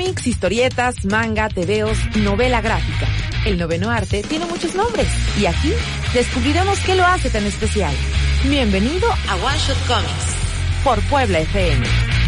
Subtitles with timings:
[0.00, 3.06] Cómics, historietas, manga, tebeos, novela gráfica.
[3.44, 5.06] El noveno arte tiene muchos nombres
[5.38, 5.74] y aquí
[6.14, 7.92] descubriremos qué lo hace tan especial.
[8.44, 12.19] Bienvenido a One Shot Comics por Puebla FM.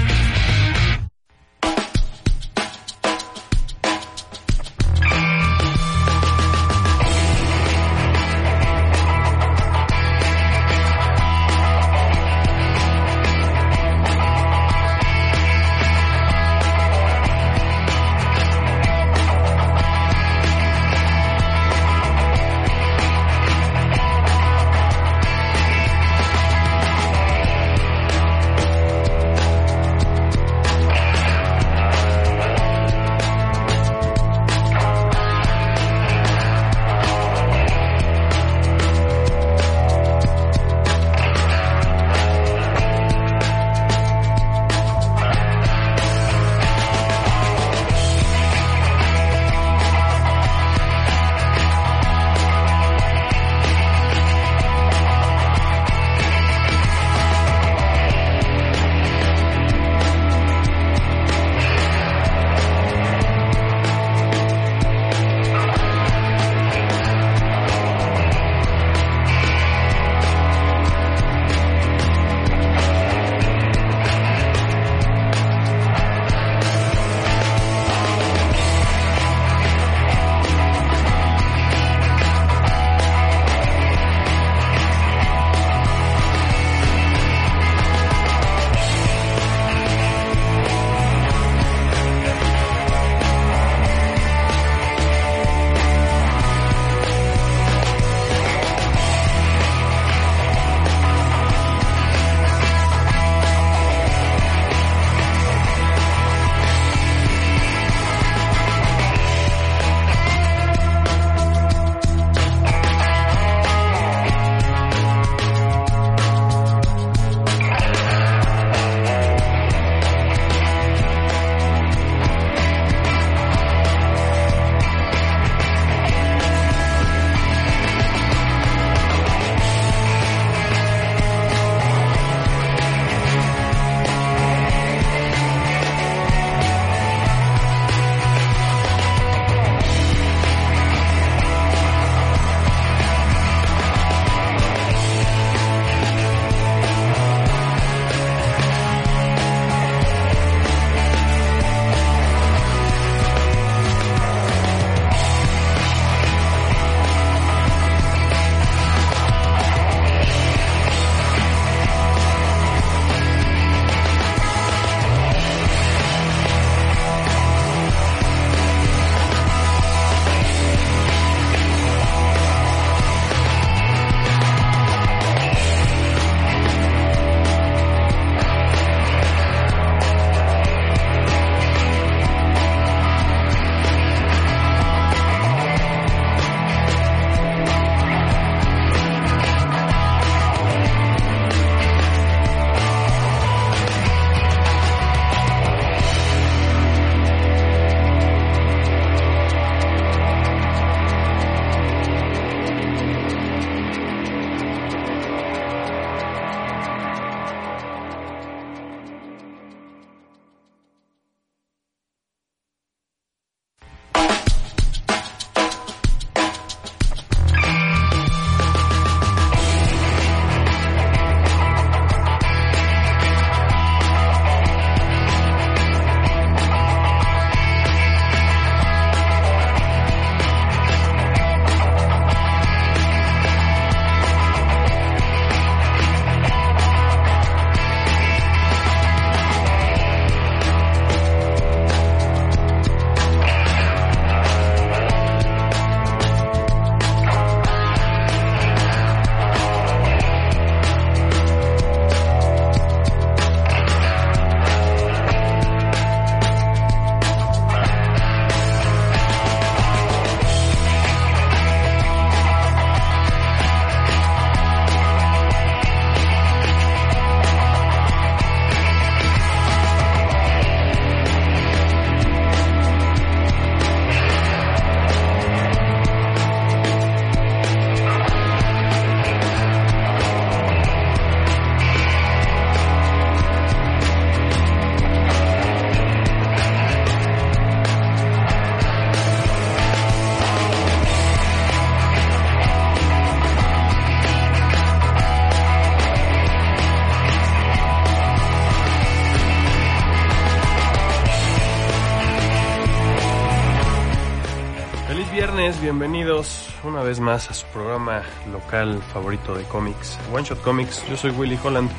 [305.92, 311.06] Bienvenidos una vez más a su programa local favorito de cómics, One Shot Comics.
[311.06, 311.90] Yo soy Willy Holland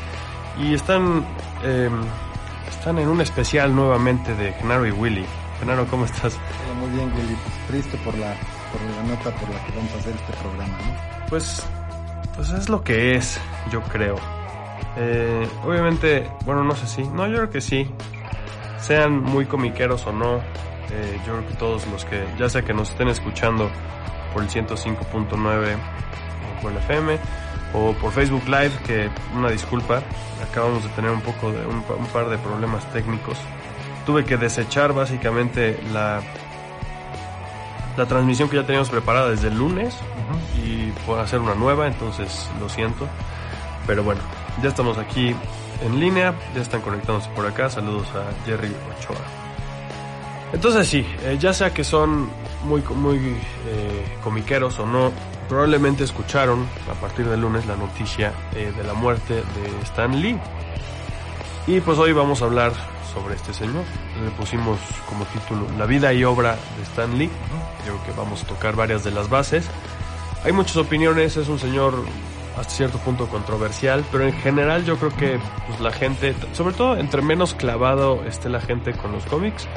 [0.59, 1.23] y están,
[1.63, 1.91] eh,
[2.67, 5.23] están en un especial nuevamente de Genaro y Willy.
[5.59, 6.33] Genaro, ¿cómo estás?
[6.33, 7.35] Hola, muy bien, Willy.
[7.35, 8.35] Pues triste por la,
[8.71, 11.27] por la nota por la que vamos a hacer este programa, ¿no?
[11.29, 11.63] Pues,
[12.35, 13.39] pues es lo que es,
[13.71, 14.15] yo creo.
[14.97, 17.87] Eh, obviamente, bueno, no sé si, no, yo creo que sí.
[18.79, 20.41] Sean muy comiqueros o no,
[20.91, 23.69] eh, yo creo que todos los que, ya sea que nos estén escuchando
[24.33, 25.77] por el 105.9
[26.61, 27.17] por el FM
[27.73, 30.01] o por Facebook Live, que una disculpa,
[30.49, 33.37] acabamos de tener un poco de un, un par de problemas técnicos.
[34.05, 36.21] Tuve que desechar básicamente la
[37.97, 39.95] la transmisión que ya teníamos preparada desde el lunes
[40.63, 43.07] y por hacer una nueva, entonces lo siento.
[43.85, 44.21] Pero bueno,
[44.61, 45.35] ya estamos aquí
[45.83, 47.69] en línea, ya están conectándose por acá.
[47.69, 49.17] Saludos a Jerry Ochoa.
[50.53, 52.29] Entonces sí, eh, ya sea que son
[52.63, 55.11] muy, muy eh, comiqueros o no,
[55.49, 60.39] probablemente escucharon a partir del lunes la noticia eh, de la muerte de Stan Lee.
[61.65, 62.71] Y pues hoy vamos a hablar
[63.13, 63.83] sobre este señor.
[64.23, 64.79] Le pusimos
[65.09, 67.29] como título La vida y obra de Stan Lee.
[67.85, 69.65] Yo creo que vamos a tocar varias de las bases.
[70.43, 71.95] Hay muchas opiniones, es un señor
[72.57, 76.97] hasta cierto punto controversial, pero en general yo creo que pues, la gente, sobre todo
[76.97, 79.67] entre menos clavado esté la gente con los cómics,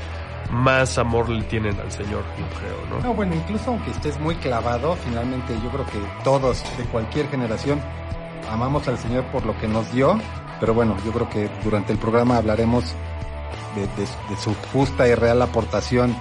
[0.51, 3.07] más amor le tienen al señor, yo creo, ¿no?
[3.07, 7.81] No, bueno, incluso aunque estés muy clavado, finalmente yo creo que todos de cualquier generación
[8.51, 10.19] amamos al Señor por lo que nos dio,
[10.61, 12.85] pero bueno, yo creo que durante el programa hablaremos
[13.75, 16.15] de, de- de su justa y real aportación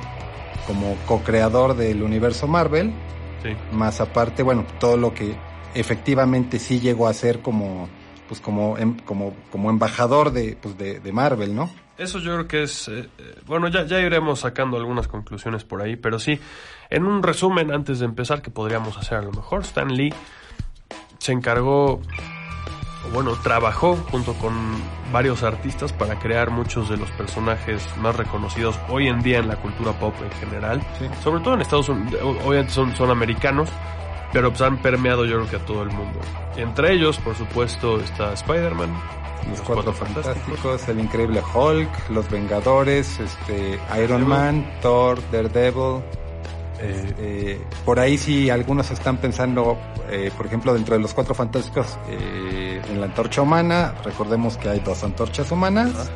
[0.65, 2.93] como co-creador del universo Marvel,
[3.43, 3.49] Sí.
[3.71, 5.35] más aparte, bueno, todo lo que
[5.75, 7.87] efectivamente sí llegó a ser como,
[8.27, 11.69] pues como, em- como, como embajador de, pues de, de Marvel, ¿no?
[11.97, 15.81] Eso yo creo que es, eh, eh, bueno, ya, ya iremos sacando algunas conclusiones por
[15.81, 16.39] ahí, pero sí,
[16.89, 20.13] en un resumen antes de empezar que podríamos hacer a lo mejor, Stan Lee
[21.19, 24.53] se encargó, o bueno, trabajó junto con
[25.13, 29.55] varios artistas para crear muchos de los personajes más reconocidos hoy en día en la
[29.55, 31.05] cultura pop en general, Sí.
[31.23, 33.69] sobre todo en Estados Unidos, obviamente son, son americanos,
[34.35, 36.19] pero pues han permeado yo creo que a todo el mundo.
[36.57, 38.89] Entre ellos, por supuesto, está Spider-Man,
[39.49, 46.01] Los Cuatro Fantásticos, El Increíble Hulk, Los Vengadores, este, Iron Man, Thor, Daredevil.
[46.81, 49.77] eh, Eh, por ahí si algunos están pensando,
[50.09, 54.67] eh, por ejemplo, dentro de los Cuatro Fantásticos, eh, en la antorcha humana, recordemos que
[54.67, 56.11] hay dos antorchas humanas.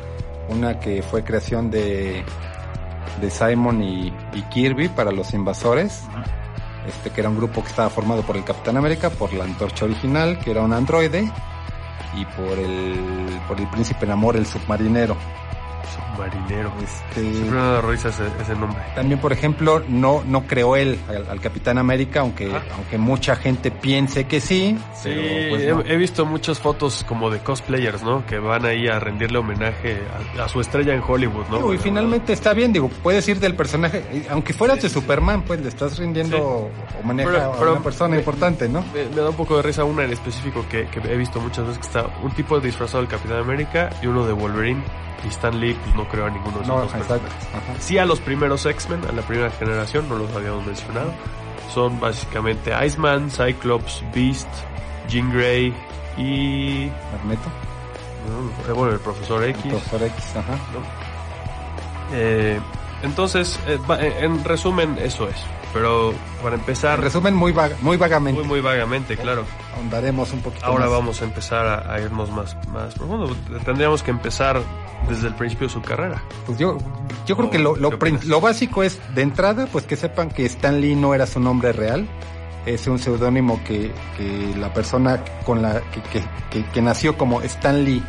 [0.50, 2.22] Una que fue creación de,
[3.18, 6.02] de Simon y, y Kirby para los invasores.
[6.86, 9.84] Este que era un grupo que estaba formado por el Capitán América, por la antorcha
[9.84, 11.30] original, que era un androide,
[12.14, 15.16] y por el, por el príncipe Namor, el submarinero.
[16.14, 16.72] Submarinero.
[16.82, 18.80] Este, Siempre me da risa ese, ese nombre.
[18.94, 22.62] también, por ejemplo, no, no creó él al, al Capitán América, aunque, Ah.
[22.76, 24.76] aunque mucha gente piense que sí.
[24.94, 25.80] Sí, pero, pues, he, no.
[25.86, 28.24] he visto muchas fotos como de cosplayers, ¿no?
[28.26, 30.00] Que van ahí a rendirle homenaje
[30.38, 31.56] a, a su estrella en Hollywood, ¿no?
[31.56, 35.60] Digo, y finalmente está bien, digo, puedes ir del personaje, aunque fueras de Superman, pues
[35.60, 36.70] le estás rindiendo
[37.02, 38.84] homenaje Pero- a una persona me- importante, ¿no?
[38.94, 41.64] Me, me da un poco de risa una en específico que, que he visto muchas
[41.66, 44.82] veces que está un tipo disfrazado del Capitán América y uno de Wolverine.
[45.24, 47.18] Y Stan Lee pues no creo a ninguno de esos No, dos exacto.
[47.28, 47.48] personajes.
[47.54, 47.74] ajá.
[47.80, 51.12] Sí a los primeros X-Men, a la primera generación, no los habíamos mencionado.
[51.72, 54.48] Son básicamente Iceman, Cyclops, Beast,
[55.08, 55.74] Jean Grey
[56.16, 56.90] y...
[57.12, 57.48] Magneto,
[58.68, 59.62] no, bueno, el Profesor X.
[59.70, 60.52] Profesor X, ajá.
[60.72, 60.80] ¿no?
[62.12, 62.58] Eh,
[63.02, 65.36] entonces, eh, eh, en resumen, eso es.
[65.72, 66.12] Pero
[66.42, 69.44] para empezar, En resumen, muy, vaga- muy vagamente, muy, muy vagamente, claro.
[69.76, 70.90] ahondaremos un poquito Ahora más.
[70.94, 73.36] vamos a empezar a, a irnos más, más profundo.
[73.64, 74.60] Tendríamos que empezar
[75.08, 76.22] desde el principio de su carrera.
[76.46, 76.76] Pues yo,
[77.24, 77.90] yo creo que lo, lo,
[78.24, 81.72] lo básico es, de entrada, pues que sepan que Stan Lee no era su nombre
[81.72, 82.08] real.
[82.66, 85.80] Es un seudónimo que, que la persona con la
[86.52, 88.02] que, que, nació como Stan Lee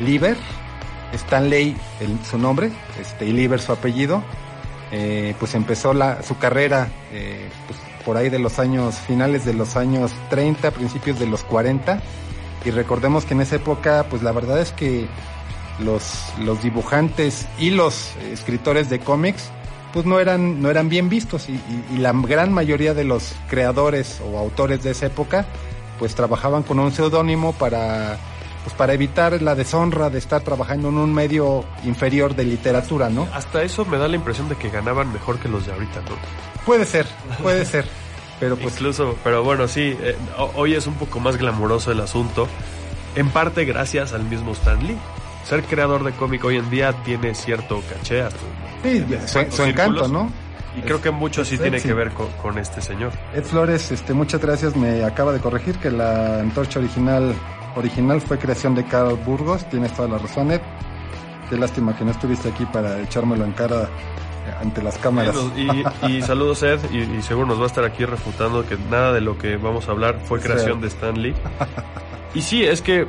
[0.00, 0.36] Lieber,
[1.12, 4.22] Stanley el, su nombre, este, y Lieber su apellido,
[4.92, 9.52] eh, pues empezó la, su carrera eh, pues, por ahí de los años, finales de
[9.54, 12.00] los años 30, principios de los 40.
[12.64, 15.06] Y recordemos que en esa época, pues la verdad es que
[15.80, 19.50] los, los dibujantes y los escritores de cómics
[19.92, 23.34] pues no eran, no eran bien vistos y, y- y la gran mayoría de los
[23.48, 25.46] creadores o autores de esa época
[25.98, 28.18] pues trabajaban con un seudónimo para
[28.66, 33.28] pues para evitar la deshonra de estar trabajando en un medio inferior de literatura, ¿no?
[33.32, 36.16] Hasta eso me da la impresión de que ganaban mejor que los de ahorita, ¿no?
[36.64, 37.06] Puede ser,
[37.40, 37.84] puede ser,
[38.40, 42.00] pero pues Incluso, pero bueno, sí, eh, ho- hoy es un poco más glamuroso el
[42.00, 42.48] asunto,
[43.14, 44.98] en parte gracias al mismo Stan Lee.
[45.44, 48.24] Ser creador de cómic hoy en día tiene cierto caché
[48.82, 50.08] sí, su, su encanto.
[50.08, 50.28] ¿no?
[50.76, 51.86] Y creo que mucho sí tiene sí.
[51.86, 53.12] que ver con, con este señor.
[53.32, 54.74] Ed Flores, este, muchas gracias.
[54.74, 57.32] Me acaba de corregir que la antorcha original,
[57.76, 59.68] original fue creación de Carl Burgos.
[59.70, 60.60] Tienes toda la razón, Ed.
[61.48, 65.36] Qué lástima que no estuviste aquí para echármelo en cara eh, ante las cámaras.
[65.56, 69.12] Y, y saludos Ed, y, y seguro nos va a estar aquí refutando que nada
[69.12, 70.46] de lo que vamos a hablar fue Sí.
[70.48, 71.34] creación de Stan Lee.
[72.34, 73.06] Y sí, es que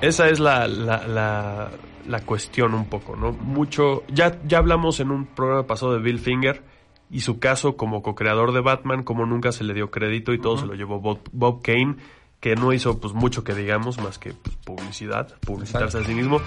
[0.00, 1.70] esa es la, la, la,
[2.08, 3.32] la cuestión un poco, ¿no?
[3.32, 6.62] Mucho, ya, ya hablamos en un programa pasado de Bill Finger
[7.10, 10.56] y su caso como co-creador de Batman, como nunca se le dio crédito y todo
[10.58, 11.96] se lo llevó Bob, Bob Kane,
[12.40, 16.40] que no hizo pues mucho que digamos, más que pues, publicidad, publicitarse a sí mismo.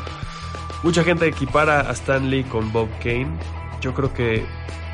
[0.83, 3.29] Mucha gente equipara a Stan Lee con Bob Kane.
[3.79, 4.45] Yo creo que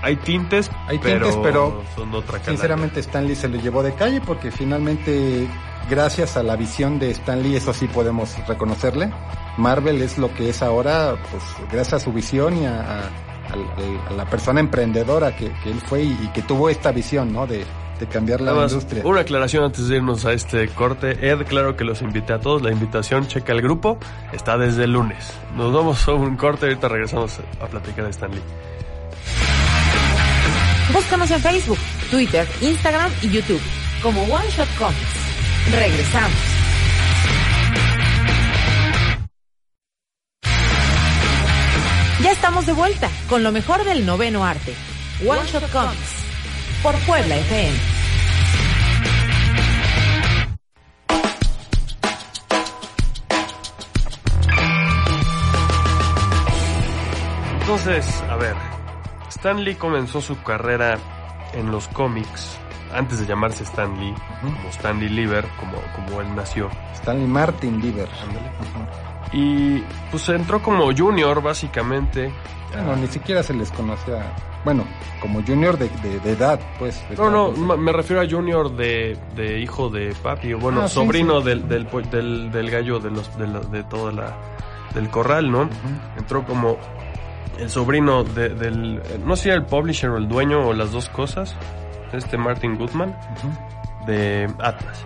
[0.02, 2.44] hay tintes, Hay tintes, pero son otra.
[2.44, 5.48] Sinceramente, Stan Lee se lo llevó de calle porque finalmente,
[5.90, 9.12] gracias a la visión de Stan Lee, eso sí podemos reconocerle.
[9.58, 14.10] Marvel es lo que es ahora, pues gracias a su visión y a, a- a-
[14.10, 17.46] a la persona emprendedora que, que él fue y, y que tuvo esta visión, ¿no?
[17.48, 17.66] De,
[18.00, 19.04] de cambiar la Nada más, industria.
[19.06, 21.30] una aclaración antes de irnos a este corte.
[21.30, 22.62] Ed, claro que los invité a todos.
[22.62, 23.98] La invitación, checa el grupo,
[24.32, 25.32] está desde el lunes.
[25.56, 28.42] Nos vamos a un corte y ahorita regresamos a platicar de Stan Lee.
[30.94, 31.78] Búscanos en Facebook,
[32.10, 33.62] Twitter, Instagram y YouTube
[34.02, 35.72] como One Shot Comics.
[35.72, 36.38] Regresamos.
[42.24, 44.74] Ya estamos de vuelta con lo mejor del noveno arte.
[45.26, 46.29] One Shot Comics
[46.82, 47.78] por Puebla FM.
[57.62, 58.56] Entonces, a ver,
[59.30, 60.98] Stan Lee comenzó su carrera
[61.54, 62.58] en los cómics
[62.94, 66.70] antes de llamarse Stan Lee, como Stan Lee Lieber, como, como él nació.
[66.96, 68.10] Stanley Martin Lieber.
[69.32, 69.80] Y
[70.12, 72.32] pues entró como junior, básicamente.
[72.74, 74.32] Bueno, ni siquiera se les conocía,
[74.64, 74.84] bueno,
[75.22, 77.04] como junior de, de- de edad, pues.
[77.10, 80.88] de No, no, me refiero a Junior de, de hijo de papi, o bueno, Ah,
[80.88, 81.48] sobrino sí.
[81.48, 84.36] Del, del, del, del gallo de los de, la- de toda la
[84.94, 85.68] del corral, ¿no?
[86.18, 86.78] Entró como
[87.58, 90.92] el sobrino de- del no sé si era el publisher o el dueño o las
[90.92, 91.56] dos cosas,
[92.14, 93.16] este Martin Goodman
[94.06, 95.04] de Atlas.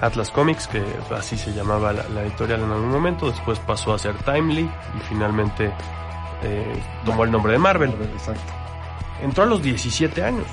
[0.00, 0.82] Atlas Comics, que
[1.14, 5.00] así se llamaba la, la editorial en algún momento, después pasó a ser Timely y
[5.08, 5.72] finalmente
[6.42, 8.52] eh, tomó el nombre de Marvel Exacto.
[9.22, 10.46] entró a los 17 años.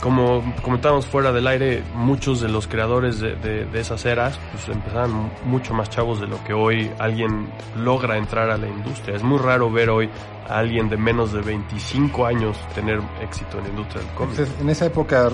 [0.00, 4.66] Como comentábamos fuera del aire, muchos de los creadores de, de- de esas eras pues
[4.74, 9.16] empezaban mucho más chavos de lo que hoy alguien logra entrar a la industria.
[9.16, 10.08] Es muy raro ver hoy
[10.48, 14.30] a alguien de menos de 25 años tener éxito en la industria del cómic.
[14.38, 15.30] Entonces, en esa época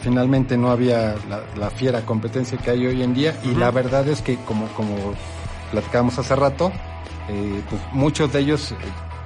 [0.00, 4.06] finalmente no había la, la fiera competencia que hay hoy en día y la verdad
[4.06, 4.94] es que como, como
[5.72, 6.70] platicábamos hace rato,
[7.28, 8.76] eh, pues muchos de ellos eh,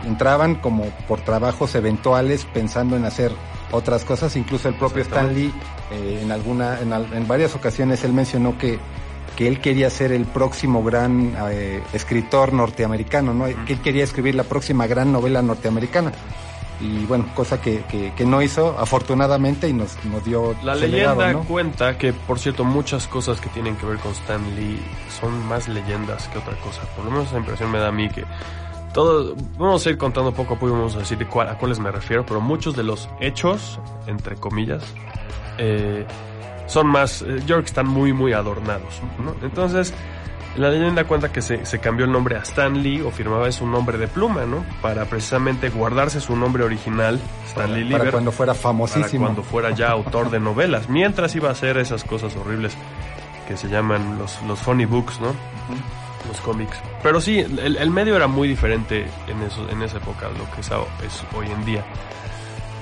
[0.05, 3.33] entraban como por trabajos eventuales pensando en hacer
[3.73, 5.53] otras cosas, incluso el propio Stan Lee
[5.91, 8.79] eh, en alguna, en, en varias ocasiones él mencionó que
[9.39, 13.45] que él quería ser el próximo gran eh, escritor norteamericano, ¿no?
[13.67, 16.11] Que él quería escribir la próxima gran novela norteamericana.
[16.81, 21.21] Y bueno, cosa que, que, que no hizo, afortunadamente, y nos, nos dio La legado,
[21.21, 21.45] leyenda ¿no?
[21.45, 24.81] cuenta que, por cierto, muchas cosas que tienen que ver con Stan Lee
[25.21, 26.83] son más leyendas que otra cosa.
[26.97, 28.25] Por lo menos esa impresión me da a mí que
[28.93, 31.79] todo, vamos a ir contando poco a poco y vamos a decir cuál- a cuáles
[31.79, 34.83] me refiero, pero muchos de los hechos, entre comillas,
[35.59, 36.07] eh,
[36.67, 39.01] son más, eh, yo creo que están muy, muy adornados.
[39.23, 39.35] ¿no?
[39.47, 39.93] Entonces,
[40.57, 43.67] la leyenda cuenta que se, se cambió el nombre a Stan Lee o firmaba su
[43.67, 44.65] nombre de pluma, ¿no?
[44.83, 49.25] Para precisamente guardarse su nombre original, Stan Lee para Lieber cuando fuera para famosísimo.
[49.27, 52.77] cuando fuera ya autor de novelas, mientras iba a hacer esas cosas horribles
[53.47, 55.29] que se llaman los, los funny books, ¿no?
[56.27, 56.77] Los cómics.
[57.03, 60.61] Pero sí, el, el medio era muy diferente en, eso, en esa época, lo que
[60.61, 61.85] es, hoy en día.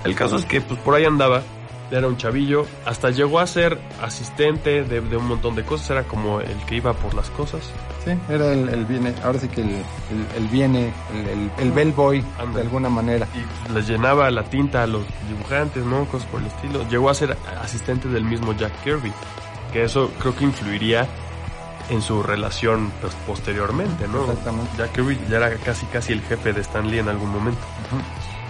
[0.04, 1.42] El caso es que pues, por ahí andaba,
[1.90, 6.02] era un chavillo, hasta llegó a ser asistente de, de un montón de cosas, era
[6.04, 7.62] como el que iba por las cosas.
[8.04, 11.72] Sí, era el, el viene, ahora sí que el, el, el viene, el, el, el
[11.72, 12.24] bellboy,
[12.54, 13.26] de alguna manera.
[13.34, 16.04] y les llenaba la tinta a los dibujantes, ¿no?
[16.06, 16.88] Cosas por el estilo.
[16.88, 19.12] Llegó a ser asistente del mismo Jack Kirby,
[19.72, 21.06] que eso creo que influiría
[21.90, 24.22] en su relación pues, posteriormente, ¿no?
[24.22, 24.70] Exactamente.
[24.78, 27.60] Jack Kirby ya era casi casi el jefe de Stan Lee en algún momento.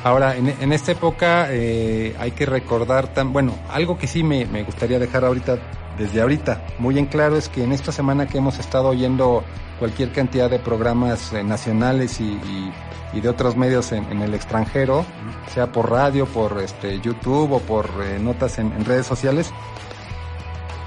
[0.04, 4.46] Ahora, en, en esta época eh, hay que recordar, tan, bueno, algo que sí me,
[4.46, 5.58] me gustaría dejar ahorita,
[5.98, 9.42] desde ahorita, muy en claro, es que en esta semana que hemos estado oyendo
[9.78, 12.72] cualquier cantidad de programas eh, nacionales y, y-
[13.12, 15.06] y de otros medios en, en el extranjero,
[15.54, 19.52] sea por radio, por este, YouTube o por eh, notas en, en redes sociales,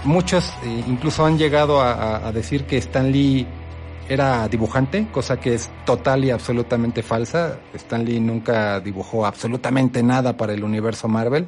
[0.04, 3.48] muchos eh, incluso han llegado a, decir que Stan Lee
[4.08, 7.60] era dibujante, cosa que es total y absolutamente falsa.
[7.74, 11.48] Stan Lee nunca dibujó absolutamente nada para el universo Marvel.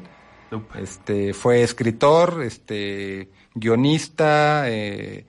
[0.51, 0.81] Nope.
[0.81, 5.25] Este, fue escritor, este, guionista, eh,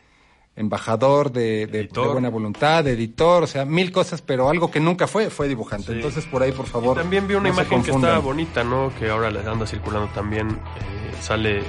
[0.56, 5.30] embajador de, de- buena voluntad, editor, o sea, mil cosas, pero algo que nunca fue,
[5.30, 5.86] fue dibujante.
[5.86, 5.92] Sí.
[5.92, 6.98] Entonces, por ahí, por favor.
[6.98, 8.92] También vi una no imagen que está bonita, ¿no?
[8.98, 10.48] Que ahora les anda circulando también.
[10.50, 11.62] eh, sale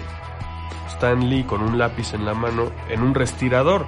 [1.03, 3.86] Stan Lee con un lápiz en la mano en un respirador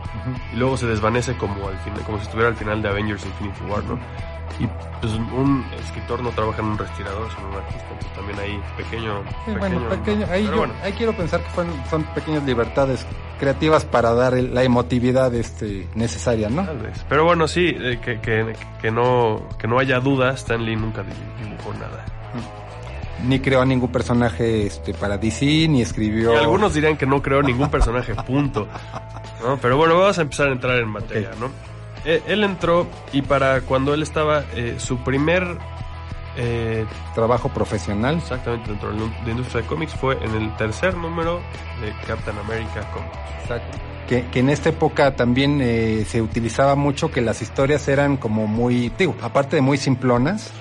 [0.54, 3.62] y luego se desvanece como al final, como si estuviera al final de Avengers Infinity
[3.70, 3.98] War, ¿no?
[4.60, 4.68] Y
[5.00, 9.22] pues un escritor no trabaja en un respirador, sino un artista, entonces también ahí pequeño,
[9.46, 10.74] Sí, pequeño, bueno, pequeño, ahí, yo- bueno.
[10.84, 13.06] ahí quiero pensar que fueron- son pequeñas libertades
[13.40, 16.66] creativas para dar la emotividad este, necesaria, ¿no?
[16.66, 17.06] Tal vez.
[17.08, 21.02] Pero bueno, sí, eh, que, que, que no, que no haya duda, Stan Lee nunca
[21.04, 22.04] di- dibujó nada.
[23.24, 26.34] Ni creó a ningún personaje este, para DC, ni escribió...
[26.34, 28.68] Y algunos dirían que no creó ningún personaje, punto.
[29.44, 29.58] ¿No?
[29.62, 31.32] Pero bueno, vamos a empezar a entrar en materia.
[31.40, 31.50] ¿no?
[32.04, 35.58] Eh, él entró y para cuando él estaba, eh, su primer,
[36.38, 38.18] eh, Trabajo profesional.
[38.18, 41.40] exactamente dentro de la industria de cómics, fue en el tercer número
[41.82, 43.64] de Captain America Comics.
[44.08, 48.48] Que, que en esta época también eh, se utilizaba mucho que las historias eran como
[48.48, 50.52] muy, digo, aparte de muy simplonas,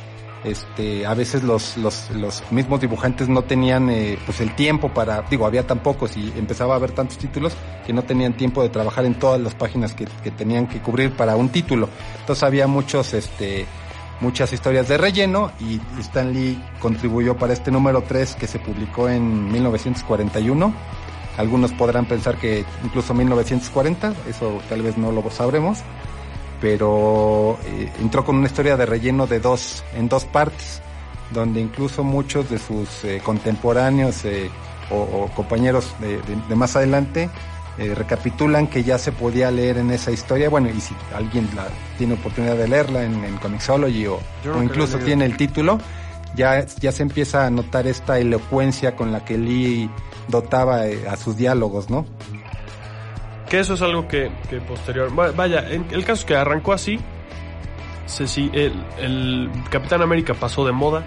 [0.45, 5.23] este, a veces los, los, los mismos dibujantes no tenían eh, pues el tiempo para,
[5.23, 7.55] digo, había tan pocos y empezaba a haber tantos títulos
[7.87, 11.37] que no tenían tiempo de trabajar en todas las páginas que, tenían que cubrir para
[11.37, 11.89] un título.
[12.21, 13.65] Entonces había muchos, este,
[14.21, 19.09] muchas historias de relleno y Stan Lee contribuyó para este número 3 que se publicó
[19.09, 20.75] en 1941.
[21.39, 25.79] Algunos podrán pensar que incluso 1940, eso tal vez no lo sabremos,
[26.61, 30.81] pero eh, entró con una historia de relleno de dos, en dos partes,
[31.33, 34.51] donde incluso muchos de sus eh, contemporáneos eh,
[34.91, 37.29] o, o compañeros de, de- de más adelante
[37.79, 41.67] eh, recapitulan que ya se podía leer en esa historia, bueno, y si alguien la,
[41.99, 45.79] tiene oportunidad de leerla en, en Comixology o, o incluso tiene el título,
[46.37, 49.91] ya, ya se empieza a notar esta elocuencia con la que Lee
[50.29, 52.07] dotaba a sus diálogos, ¿no?
[53.55, 55.17] Que eso es algo que, que posterior...
[55.17, 56.99] va- Vaya, el caso es que arrancó así,
[58.05, 61.05] se, sí, el, el Capitán América pasó de moda,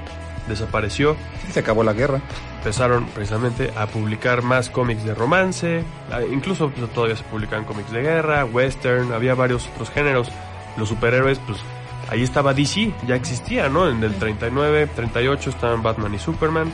[0.48, 1.18] desapareció,
[1.50, 2.22] Y se acabó la guerra.
[2.60, 5.84] empezaron precisamente a publicar más cómics de romance,
[6.32, 10.30] incluso pues, todavía se publican cómics de guerra, western, había varios otros géneros.
[10.78, 11.60] Los superhéroes, pues
[12.10, 13.90] ahí estaba DC, ya existía, ¿no?
[13.90, 16.72] En el 39, 38 estaban Batman y Superman,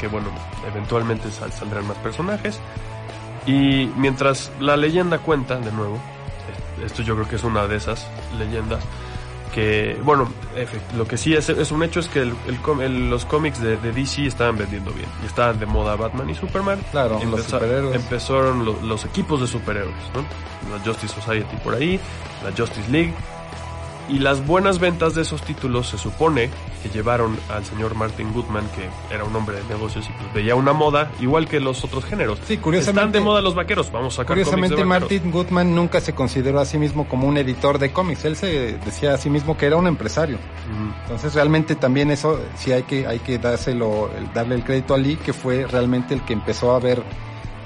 [0.00, 0.30] que bueno,
[0.68, 2.58] eventualmente sal- saldrán más personajes.
[3.46, 5.98] Y mientras la leyenda cuenta, de nuevo,
[6.84, 8.06] esto yo creo que es una de esas
[8.38, 8.80] leyendas,
[9.54, 10.28] que, bueno,
[10.96, 12.34] lo que sí es, es un hecho es que el-
[12.80, 15.06] el los cómics de, de DC estaban vendiendo bien.
[15.22, 16.78] Y estaban de moda Batman y Superman.
[16.90, 17.94] Claro, los superhéroes.
[17.96, 20.76] Empezaron lo- los equipos de superhéroes, ¿no?
[20.76, 21.98] La Justice Society por ahí,
[22.44, 23.14] la Justice League.
[24.08, 26.48] Y las buenas ventas de esos títulos se supone
[26.82, 30.54] que llevaron al señor Martin Goodman, que era un hombre de negocios y pues veía
[30.54, 32.38] una moda, igual que los otros géneros.
[32.46, 34.84] Sí, curiosamente- Están de moda los vaqueros, vamos a sacar Curiosamente, de.
[34.84, 38.24] Martin Goodman nunca se consideró a sí mismo como un editor de cómics.
[38.24, 40.36] Él se decía a sí mismo que era un empresario.
[40.36, 40.92] Ujú.
[41.02, 44.98] Entonces, realmente también eso sí hay que hay que dárselo, el- darle el crédito a
[44.98, 47.02] Lee, que fue realmente el que empezó a ver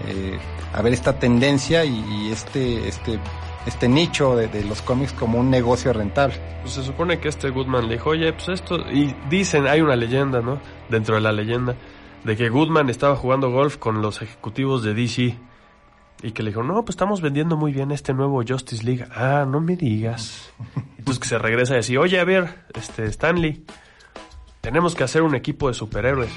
[0.08, 0.38] eh,
[0.72, 3.18] a ver esta tendencia y, y este este
[3.66, 6.36] este nicho de, de los cómics como un negocio rentable.
[6.62, 8.78] Pues se supone que este Goodman le dijo, oye, pues esto...
[8.90, 10.60] Y dicen, hay una leyenda, ¿no?
[10.88, 11.74] Dentro de la leyenda,
[12.24, 15.38] de que Goodman estaba jugando golf con los ejecutivos de DC.
[16.22, 19.06] Y que le dijo, no, pues estamos vendiendo muy bien este nuevo Justice League.
[19.14, 20.52] Ah, no me digas.
[20.98, 23.64] Entonces que se regresa y decir, oye, a ver, este, Stanley,
[24.60, 26.30] tenemos que hacer un equipo de superhéroes.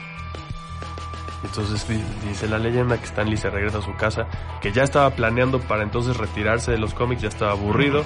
[1.55, 4.25] Entonces di- dice la leyenda que Stanley se regresa a su casa,
[4.59, 8.03] que ya estaba planeando para entonces retirarse de los cómics, ya estaba aburrido,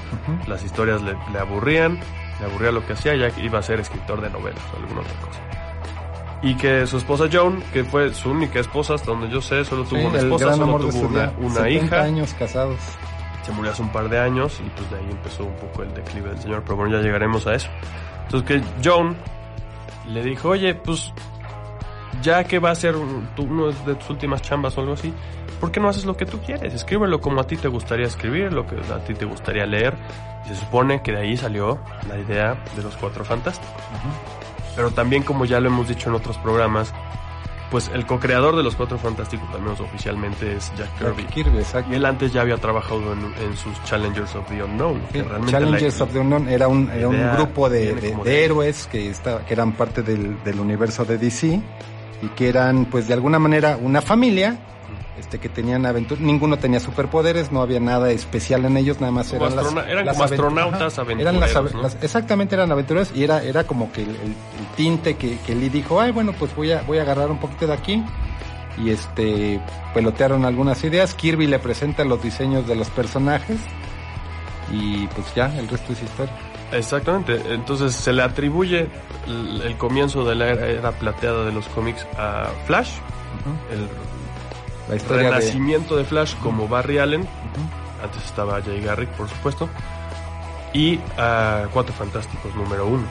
[0.48, 1.98] las historias le, le aburrían,
[2.42, 5.14] le aburría lo que hacía, ya iba a ser escritor de novelas o alguna otra
[5.22, 5.40] cosa.
[6.44, 9.84] Y que su esposa Joan, que fue su única esposa, hasta donde yo sé, solo
[9.86, 12.78] tuvo Sí, una esposa, solo tuvo una, una 70 hija, años casados.
[13.44, 15.94] se murió hace un par de años y pues de ahí empezó un poco el
[15.94, 17.70] declive del señor, pero bueno, ya llegaremos a eso.
[18.26, 19.16] Entonces que Joan
[20.10, 21.12] le dijo, oye, pues
[22.22, 22.96] ya que va a ser
[23.36, 25.14] tu- uno de tus últimas chambas o algo así,
[25.60, 26.74] ¿por qué no haces lo que tú quieres?
[26.74, 29.96] Escríbelo como a ti te gustaría escribir, lo que a ti te gustaría leer.
[30.46, 33.76] Y se supone que de ahí salió la idea de los cuatro fantásticos.
[34.76, 36.94] Pero también, como ya lo hemos dicho en otros programas,
[37.72, 41.24] pues el co-creador de los cuatro fantásticos, al menos oficialmente, es Jack Kirby.
[41.26, 41.92] Kirby, exacto.
[41.92, 45.02] Y él antes ya había trabajado en, en sus Challengers of the Unknown.
[45.12, 49.10] Sí, Challengers la- of the Unknown era un, era un idea grupo de, héroes que,
[49.10, 51.62] está, que eran parte del, del universo de DC
[52.22, 54.58] y que eran pues de alguna manera una familia
[55.20, 59.34] este que tenían aventuras, ninguno tenía superpoderes, no había nada especial en ellos, nada más
[59.34, 61.82] eran las, eran las como astronautas Ajá, eran las, aventureros, ave- ¿no?
[61.82, 65.56] las- exactamente eran aventuras y era era como que el, el- el tinte que, que
[65.56, 68.04] Lee dijo, ay bueno pues voy a voy a agarrar un poquito de aquí
[68.78, 69.60] y este
[69.96, 73.58] pelotearon algunas ideas, Kirby le presenta los diseños de los personajes
[74.72, 76.34] y pues ya el resto es historia.
[76.72, 78.90] Exactamente, entonces se le atribuye
[79.26, 82.92] el, el comienzo de la era, era plateada de los cómics a Flash,
[83.72, 83.88] el
[84.90, 86.04] La historia de renacimiento de...
[86.04, 87.28] Flash como Barry Allen,
[88.04, 89.70] antes estaba Jay Garrick por supuesto,
[90.74, 93.06] y a Cuatro Fantásticos número uno,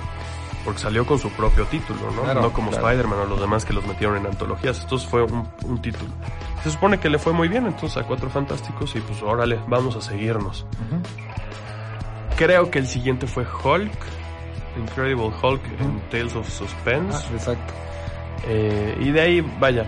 [0.65, 2.23] porque salió con su propio título, ¿no?
[2.23, 2.89] Claro, no como claro.
[2.89, 6.11] Spider-Man o los demás que los metieron en antologías, entonces fue un, un título.
[6.63, 9.97] Se supone que le fue muy bien entonces a Cuatro Fantásticos y pues órale, vamos
[9.97, 10.67] a seguirnos.
[12.37, 13.93] Creo que el siguiente fue Hulk,
[14.79, 17.17] Incredible Hulk en Tales of Suspense.
[17.17, 17.73] Ah, exacto.
[18.47, 19.87] Eh, y de ahí, vaya,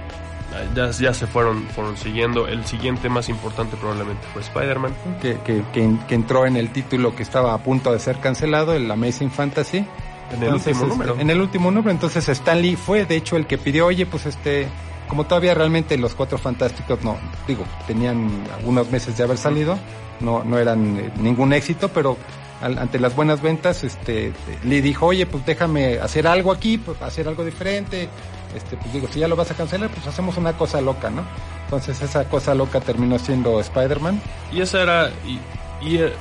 [0.74, 2.48] ya, ya se fueron, fueron siguiendo.
[2.48, 4.94] El siguiente más importante probablemente fue Spider-Man.
[5.20, 8.74] que, que, que, que entró en el título que estaba a punto de ser cancelado,
[8.74, 9.84] el Amazing Fantasy.
[10.32, 11.16] En el último número.
[11.18, 14.68] En el último número, entonces Stanley fue de hecho el que pidió, oye, pues este,
[15.08, 17.16] como todavía realmente los cuatro fantásticos no,
[17.46, 19.78] digo, tenían algunos meses de haber salido,
[20.20, 22.16] no, no eran eh, ningún éxito, pero
[22.60, 24.32] al- ante las buenas ventas, este,
[24.64, 28.08] Lee dijo, oye, pues déjame hacer algo aquí, pues, hacer algo diferente,
[28.54, 31.22] este, pues digo, si ya lo vas a cancelar, pues hacemos una cosa loca, ¿no?
[31.64, 34.20] Entonces esa cosa loca terminó siendo Spider-Man.
[34.52, 35.10] Y esa era.
[35.26, 35.38] Y,
[35.86, 36.12] y, eh,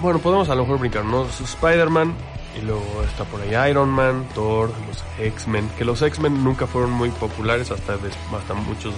[0.00, 1.26] bueno, podemos a lo mejor brincar, ¿no?
[1.26, 2.14] Spider-Man.
[2.58, 5.68] Y luego está por ahí Iron Man, Thor, los X-Men.
[5.78, 8.94] Que los X-Men nunca fueron muy populares hasta, des- hasta muchos,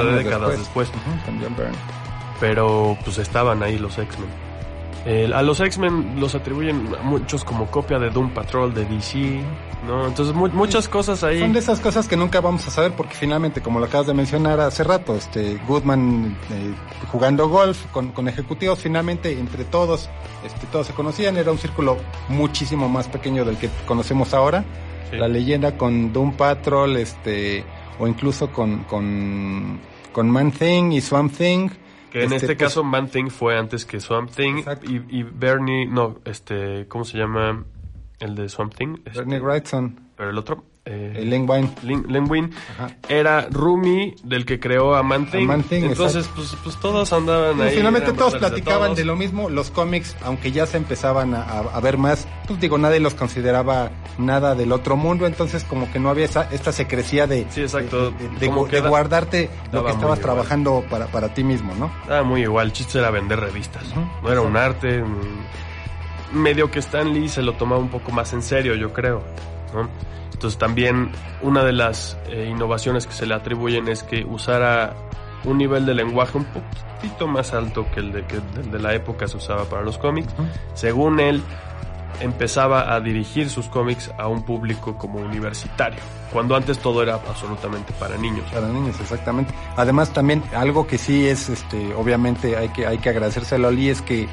[0.00, 0.90] años décadas después.
[1.26, 1.76] John Byrne.
[2.40, 4.28] pero pues estaban ahí los X-Men.
[5.08, 9.40] Eh, a los X-Men los atribuyen a muchos como copia de Doom Patrol de DC,
[9.86, 10.04] ¿no?
[10.08, 11.38] Entonces mu- muchas cosas ahí.
[11.38, 14.14] Son de esas cosas que nunca vamos a saber porque finalmente, como lo acabas de
[14.14, 16.74] mencionar hace rato, este Goodman eh,
[17.12, 20.08] jugando golf con, con ejecutivos, finalmente entre todos,
[20.44, 24.64] este, todos se conocían, era un círculo muchísimo más pequeño del que conocemos ahora.
[25.12, 25.18] Sí.
[25.18, 27.64] La leyenda con Doom Patrol, este,
[28.00, 29.78] o incluso con, con,
[30.12, 31.68] con Man Thing y Swamp Thing.
[32.16, 35.86] Que en este, pues, caso Man Thing fue antes que Swamp Thing y, y Bernie,
[35.86, 37.64] no, este, ¿cómo se llama?
[38.18, 38.96] El de Swamp Thing.
[39.04, 40.64] Este, Bernie Wrightson, Pero el otro.
[40.88, 41.74] Eh, Len Wein.
[41.82, 42.94] Lin, Len Wein Ajá.
[43.08, 45.44] era Roomie del que creó a Man Thing.
[45.44, 47.74] Man Thing, Entonces, pues, pues todos andaban ahí.
[47.76, 49.06] finalmente todos platicaban de, todos.
[49.06, 53.14] lo mismo, los cómics, aunque ya se empezaban a, ver más, pues digo, nadie los
[53.14, 57.62] consideraba nada del otro mundo, entonces como que no había esa, esta secrecía de, Sí,
[57.62, 58.12] exacto.
[58.12, 61.90] de, de- guardarte lo que estabas trabajando para, para ti mismo, ¿no?
[62.02, 63.82] Estaba muy igual, el chiste era vender revistas.
[64.22, 65.02] No era un arte.
[65.02, 69.22] mm, Medio que Stan Lee se lo tomaba un poco más en serio, yo creo.
[69.82, 69.88] ¿No?
[70.32, 71.12] Entonces también
[71.42, 74.94] una de las eh, innovaciones que se le atribuyen es que usara
[75.44, 78.94] un nivel de lenguaje un poquito más alto que el de, que el de la
[78.94, 80.34] época se usaba para los cómics.
[80.74, 81.42] Según él,
[82.20, 85.98] empezaba a dirigir sus cómics a un público como universitario,
[86.32, 88.44] cuando antes todo era absolutamente para niños.
[88.52, 89.52] Para niños, exactamente.
[89.76, 93.90] Además también algo que sí es, este, obviamente hay que, hay que agradecérselo a Lee
[93.90, 94.28] es que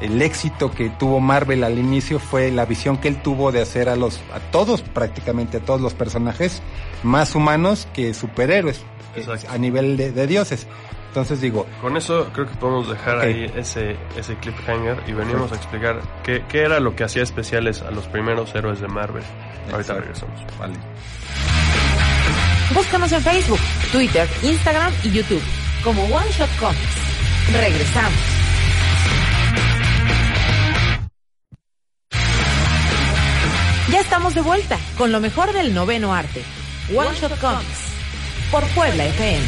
[0.00, 3.88] el éxito que tuvo Marvel al inicio fue la visión que él tuvo de hacer
[3.88, 6.62] a los, a todos, prácticamente a todos los personajes
[7.02, 8.82] más humanos que superhéroes,
[9.14, 9.46] Exacto.
[9.50, 10.66] a nivel de, de dioses.
[11.08, 15.56] Entonces digo, Con eso creo que podemos dejar ahí ese, ese cliffhanger y venimos a
[15.56, 19.22] explicar qué, qué era lo que hacía especiales a los primeros héroes de Marvel.
[19.70, 20.40] Ahorita regresamos.
[20.58, 20.74] vale.
[22.74, 23.60] Búscanos en Facebook,
[23.92, 25.42] Twitter, Instagram y YouTube
[25.84, 27.52] como One Shot Comics.
[27.52, 28.41] Regresamos.
[33.90, 36.42] Ya estamos de vuelta con lo mejor del noveno arte.
[36.94, 37.92] One Shot Comics
[38.50, 39.42] por Puebla FM.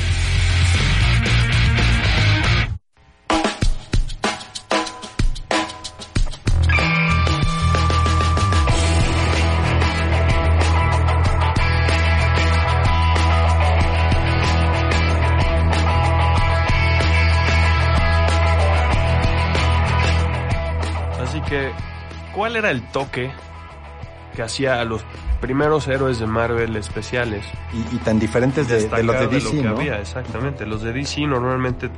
[21.23, 21.71] Así que,
[22.35, 23.31] ¿cuál era el toque
[24.35, 25.03] que hacía a los
[25.41, 27.45] primeros héroes de Marvel especiales?
[27.73, 29.77] Y, y tan diferentes de, los de lo DC, que ¿no?
[29.77, 30.67] había, exactamente.
[30.67, 31.89] Los de DC normalmente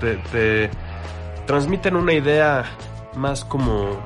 [0.00, 0.70] te, te
[1.46, 2.64] transmiten una idea
[3.16, 3.98] más como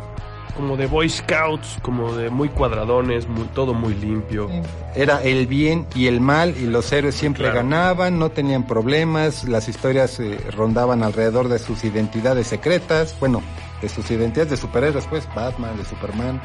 [0.56, 4.50] como de Boy Scouts, como de muy cuadradones, muy, todo muy limpio.
[4.94, 7.56] Era el bien y el mal y los héroes siempre Claro.
[7.56, 13.42] ganaban, no tenían problemas, las historias eh, rondaban alrededor de sus identidades secretas, bueno,
[13.82, 16.40] de sus identidades de superhéroes, pues Batman, de Superman,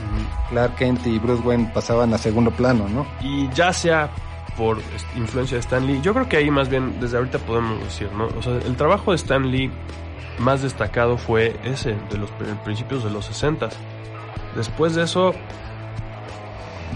[0.50, 3.06] Clark Kent y Bruce Wayne pasaban a segundo plano, ¿no?
[3.22, 4.10] Y ya sea
[4.58, 4.80] por
[5.16, 6.00] influencia de Stan Lee.
[6.02, 8.26] Yo creo que ahí más bien desde ahorita podemos decir, ¿no?
[8.38, 9.72] O sea, el trabajo de Stan Lee
[10.40, 13.70] más destacado fue ese, de los pr- principios de los 60
[14.56, 15.34] Después de eso,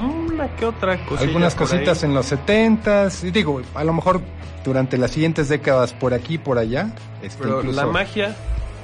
[0.02, 2.10] una que otra cosilla Algunas cositas ahí.
[2.10, 4.22] en los setentas, y digo, a lo mejor
[4.64, 6.90] durante las siguientes décadas por aquí por allá.
[7.22, 8.36] este, Pero incluso- la magia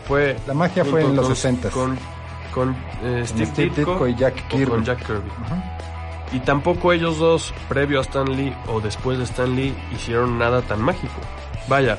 [0.08, 0.38] fue...
[0.48, 1.70] La magia fue en los con- 60s.
[1.72, 1.98] Con,
[2.54, 4.65] con, eh, Steve, Steve Ditko Ditko y Jack Kirby.
[4.65, 5.30] con Jack Kirby.
[5.30, 6.36] Ujú.
[6.36, 10.62] Y tampoco ellos dos, previo a Stan Lee o después de Stan Lee, hicieron nada
[10.62, 11.13] tan mágico.
[11.70, 11.98] Vaya,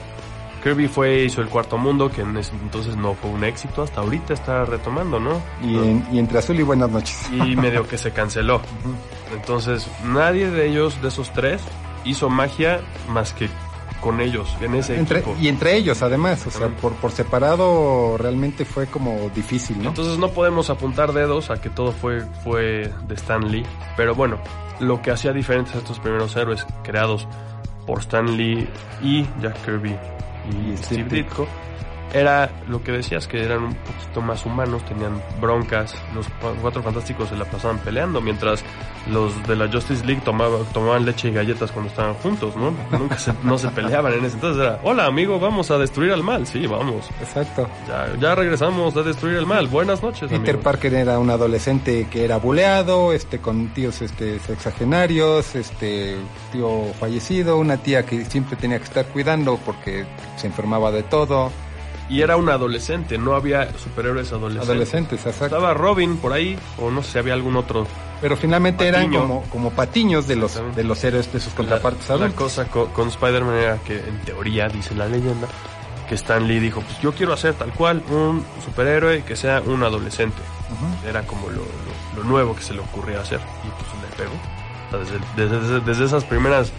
[0.63, 4.01] Kirby fue hizo el cuarto mundo, que en ese entonces no fue un éxito, hasta
[4.01, 5.41] ahorita está retomando, ¿no?
[5.63, 7.31] y, en- y entre azul y buenas noches.
[7.33, 8.61] Y medio que se canceló.
[9.35, 11.63] Entonces, nadie de ellos, de esos tres,
[12.05, 13.49] hizo magia más que
[14.01, 15.37] con ellos, en ese Entre- equipo.
[15.41, 19.89] y entre ellos, además, o sea, por, por separado realmente fue como difícil, ¿no?
[19.89, 23.65] Entonces no podemos apuntar dedos a que todo fue, fue de Stan Lee.
[23.97, 24.39] Pero bueno,
[24.81, 27.27] lo que hacía diferentes a estos primeros héroes creados
[27.87, 28.69] por Stan Lee
[29.03, 29.97] y Jack Kirby
[30.71, 31.47] y, Steve Ditko
[32.13, 36.83] era lo que decías que eran un poquito más humanos, tenían broncas, los cu- cuatro
[36.83, 38.65] fantásticos se la pasaban peleando, mientras
[39.11, 42.73] los de la Justice League tomaban, tomaban leche y galletas cuando estaban juntos, ¿no?
[42.99, 46.23] Nunca se, no se peleaban en ese entonces era, hola amigo, vamos a destruir al
[46.23, 47.69] mal, sí, vamos, Exacto.
[47.87, 50.31] ya, ya regresamos a destruir el mal, buenas noches.
[50.31, 50.61] Peter amigo".
[50.63, 56.17] Parker era un adolescente que era buleado, este, con tíos este, sexagenarios, este,
[56.53, 61.51] tío fallecido, una tía que siempre tenía que estar cuidando porque se enfermaba de todo.
[62.09, 64.69] Y era un adolescente, no había superhéroes adolescentes.
[64.71, 65.45] Adolescentes, exacto.
[65.57, 67.87] Estaba Robin por ahí, o no sé si había algún otro.
[68.21, 72.17] Pero finalmente eran como, como patiños de los, de los héroes de sus contrapartes la,
[72.17, 75.47] la cosa co- con, Spider-Man era que, en teoría, dice la leyenda,
[76.09, 79.83] que Stan Lee dijo, pues yo quiero hacer tal cual un superhéroe que sea un
[79.83, 80.39] adolescente.
[81.07, 83.39] Era como lo, lo- lo nuevo que se le ocurría hacer.
[83.65, 84.33] Y pues le pegó.
[84.89, 84.99] O sea,
[85.37, 86.73] desde, desde- desde esas primeras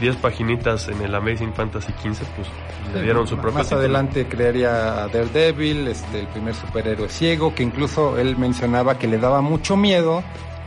[0.00, 2.48] 10 paginitas en el Amazing Fantasy 15, pues
[2.94, 3.80] le dieron su propio Más título.
[3.80, 9.18] adelante crearía a Daredevil, este, el primer superhéroe ciego, que incluso él mencionaba que le
[9.18, 10.22] daba mucho miedo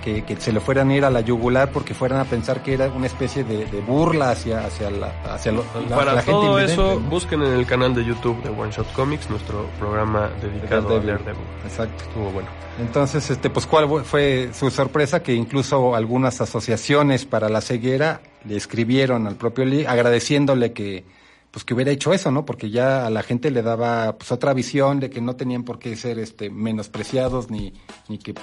[0.08, 2.74] que, que se le fueran a ir a la yugular porque fueran a pensar que
[2.74, 6.32] era una especie de, de burla hacia, hacia, la, hacia lo- la, para la gente
[6.32, 10.30] todo invidente, eso, busquen en el canal de YouTube de One Shot Comics nuestro programa
[10.42, 11.08] dedicado a Daredevil.
[11.26, 11.44] Daredevil.
[11.66, 12.04] Exacto.
[12.06, 12.48] Estuvo bueno.
[12.80, 15.22] Entonces, este, pues, ¿cuál fue su sorpresa?
[15.22, 21.04] Que incluso algunas asociaciones para la ceguera le escribieron al propio Lee agradeciéndole que,
[21.52, 22.46] pues, que hubiera hecho eso, ¿no?
[22.46, 25.80] Porque ya a la gente le daba, pues, otra visión de que no tenían por
[25.80, 27.74] qué ser, este, menospreciados ni,
[28.10, 28.36] ni que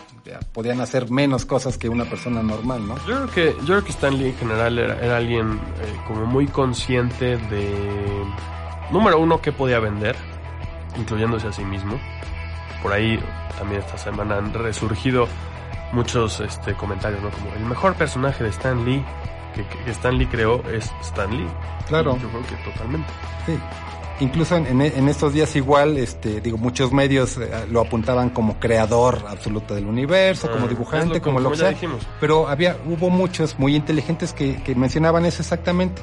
[0.52, 2.96] podían hacer menos cosas que una persona normal, ¿no?
[3.06, 6.46] Yo creo que, yo creo que Stan Lee en general era, alguien eh, como muy
[6.46, 8.24] consciente de,
[8.90, 10.16] número uno, qué podía vender,
[10.98, 12.00] incluyéndose a sí mismo.
[12.82, 13.18] Por ahí
[13.58, 15.28] también esta semana han resurgido
[15.92, 17.30] muchos este, comentarios, ¿no?
[17.30, 19.04] Como el mejor personaje de Stan Lee
[19.54, 21.46] que, que Stan Lee creó es Stan Lee.
[21.88, 22.18] Claro.
[22.20, 23.08] Yo creo que totalmente.
[23.46, 23.58] Sí.
[24.20, 29.24] Incluso en, en- estos días igual, este, digo, muchos medios eh, lo apuntaban como creador
[29.28, 31.70] absoluto del universo, como Ah, dibujante, lo- como lo que sea.
[31.70, 32.06] dijimos.
[32.20, 36.00] Pero había, hubo muchos muy inteligentes que, que mencionaban eso exactamente.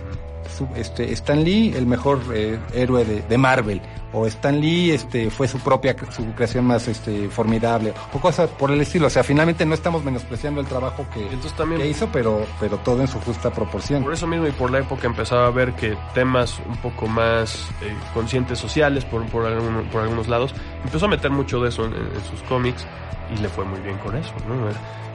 [0.76, 3.82] Este, Stan Lee, el mejor eh, héroe de, de Marvel,
[4.14, 8.70] o Stan Lee, este, fue su propia, su creación más, este, formidable, o cosas por
[8.72, 9.08] el estilo.
[9.08, 12.78] O sea, finalmente no estamos menospreciando el trabajo que, Entonces también que hizo, pero, pero
[12.78, 14.04] todo en su justa proporción.
[14.04, 17.68] Por eso mismo y por la época empezaba a ver que temas un poco más
[17.82, 21.86] eh, conscientes sociales por, por, algún- por algunos lados, empezó a meter mucho de eso
[21.86, 22.86] en, en sus cómics
[23.34, 24.56] y le fue muy bien con eso, ¿no?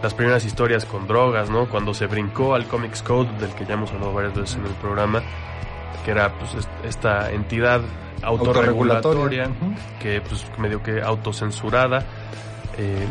[0.02, 1.66] Las primeras historias con drogas, ¿no?
[1.66, 4.72] Cuando se brincó al Comics Code, del que ya hemos hablado varias veces en el
[4.72, 5.22] programa,
[6.04, 7.80] que era pues est- esta entidad
[8.22, 9.48] autorregulatoria,
[10.00, 12.04] que pues medio que autocensurada,
[12.78, 13.06] eh,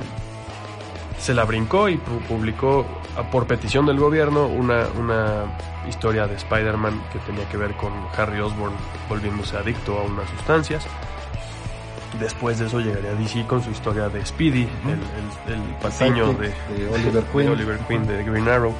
[1.19, 2.85] se la brincó y pu- publicó
[3.31, 5.43] por petición del gobierno una, una
[5.89, 8.73] historia de Spider-Man que tenía que ver con Harry Osborn
[9.09, 10.85] volviéndose adicto a unas sustancias.
[12.19, 16.67] Después de eso llegaría DC con su historia de Speedy, el, el, el patiño Sidekick
[16.67, 17.49] de, de Oliver de Queen.
[17.49, 18.73] Oliver Queen de Green Arrow.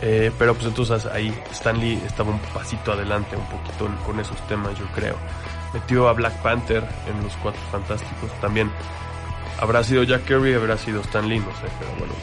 [0.00, 4.40] Eh, pero pues entonces ahí Stan Lee estaba un pasito adelante un poquito con esos
[4.46, 5.16] temas, yo creo.
[5.74, 8.30] Metió a Black Panther en los Cuatro Fantásticos.
[8.40, 8.70] También
[9.60, 12.14] habrá sido Jack Kirby, habrá sido Stan Lee, no sé, pero bueno.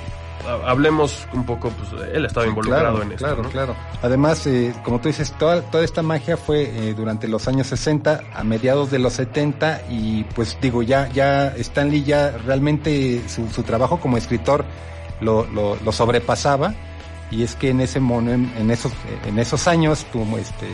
[0.47, 3.25] Ha- Hablemos un poco, pues él estaba involucrado claro, en esto.
[3.25, 3.49] Claro, ¿no?
[3.49, 3.75] claro.
[4.01, 8.21] Además, eh, como tú dices, toda, toda esta magia fue eh, durante los años 60,
[8.33, 13.49] a mediados de los 70, y pues digo, ya, ya Stan Lee ya realmente su,
[13.49, 14.65] su trabajo como escritor
[15.21, 16.73] lo, lo, lo sobrepasaba,
[17.31, 18.91] y es que en ese mono, en, en esos,
[19.25, 20.67] en esos años, como este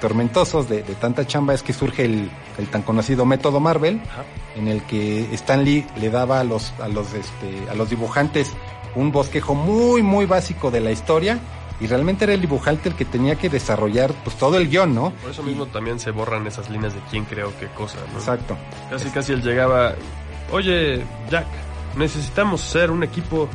[0.00, 4.24] tormentosos de, de tanta chamba es que surge el, el tan conocido método Marvel, Ajá.
[4.56, 8.50] en el que Stan Lee le daba a los, a los, este, a los dibujantes
[8.94, 11.38] un bosquejo muy, muy básico de la historia
[11.80, 15.10] y realmente era el dibujante el que tenía que desarrollar pues todo el guion, ¿no?
[15.22, 18.18] Por eso mismo también se borran esas líneas de quién creó qué cosa, ¿no?
[18.18, 18.56] Exacto.
[18.90, 19.94] Casi casi él llegaba,
[20.52, 21.46] oye Jack,
[21.96, 23.48] necesitamos ser un equipo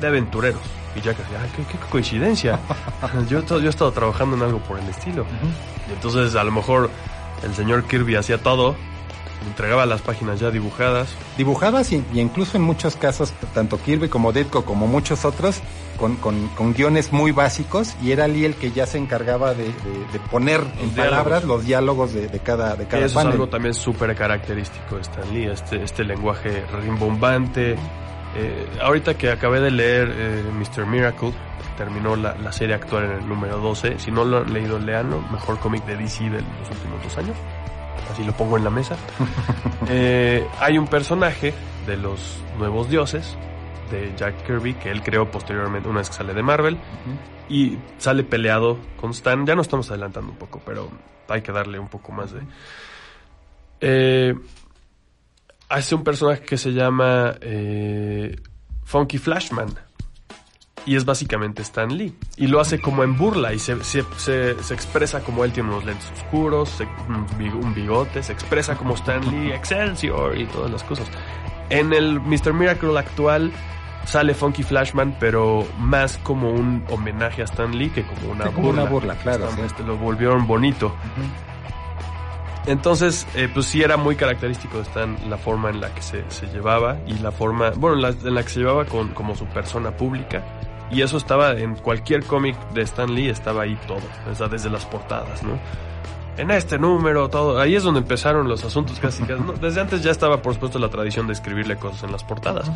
[0.00, 0.62] de aventureros.
[0.94, 2.58] Y Jack decía, ah, qué, qué coincidencia.
[3.28, 5.26] yo, yo he estado trabajando en algo por el estilo.
[5.88, 6.88] Y entonces a lo mejor
[7.42, 8.76] el señor Kirby hacía todo,
[9.46, 11.08] entregaba las páginas ya dibujadas.
[11.36, 15.60] Dibujadas y, y incluso en muchos casos, tanto Kirby como Ditko como muchos otros,
[15.98, 19.64] con, con, con guiones muy básicos y era Lee el que ya se encargaba de,
[19.64, 19.72] de-
[20.12, 20.96] de poner en diálogos.
[20.96, 23.32] palabras los diálogos de, de cada, de Y cada eso es panel.
[23.32, 27.76] algo también súper característico de Stan Lee, este, este lenguaje rimbombante.
[28.38, 30.84] Eh, ahorita que acabé de leer eh, Mr.
[30.84, 31.32] Miracle,
[31.78, 33.98] terminó la, la serie actual en el número 12.
[33.98, 35.22] Si no lo han leído, leanlo.
[35.32, 37.36] Mejor cómic de DC de los últimos dos años.
[38.10, 38.96] Así lo pongo en la mesa.
[39.88, 41.54] Eh, hay un personaje
[41.86, 43.36] de los nuevos dioses
[43.88, 46.76] de Jack Kirby que él creó posteriormente, una vez que sale de Marvel.
[47.48, 49.46] Y sale peleado con Stan.
[49.46, 50.90] Ya nos estamos adelantando un poco, pero
[51.28, 52.40] hay que darle un poco más de.
[53.80, 54.34] Eh,
[55.68, 58.36] hace un personaje que se llama eh,
[58.84, 59.68] Funky Flashman.
[60.86, 62.14] Y es básicamente Stan Lee.
[62.36, 65.68] Y lo hace como en burla y se, se, se- se expresa como él tiene
[65.70, 70.70] unos lentes oscuros, un big- un bigote, se expresa como Stan Lee, Excelsior y todas
[70.70, 71.06] las cosas.
[71.70, 72.52] En el Mr.
[72.54, 73.50] Miracle actual
[74.04, 78.50] sale Funky Flashman, pero más como un homenaje a Stan Lee que como una Sí,
[78.52, 78.82] como burla.
[78.82, 79.62] una burla, claro, Stan- sí.
[79.66, 80.94] este, lo volvieron bonito.
[82.66, 86.24] Entonces, eh, pues sí era muy característico de Stan la forma en la que se,
[86.30, 89.36] se llevaba y la forma, bueno, en la, en la que se llevaba con, como
[89.36, 90.42] su persona pública.
[90.90, 95.42] Y eso estaba en cualquier cómic de Stan Lee, estaba ahí todo, desde las portadas,
[95.42, 95.58] ¿no?
[96.36, 97.58] En este número, todo.
[97.58, 99.22] Ahí es donde empezaron los asuntos casi.
[99.22, 99.54] casi ¿no?
[99.54, 102.70] Desde antes ya estaba, por supuesto, la tradición de escribirle cosas en las portadas.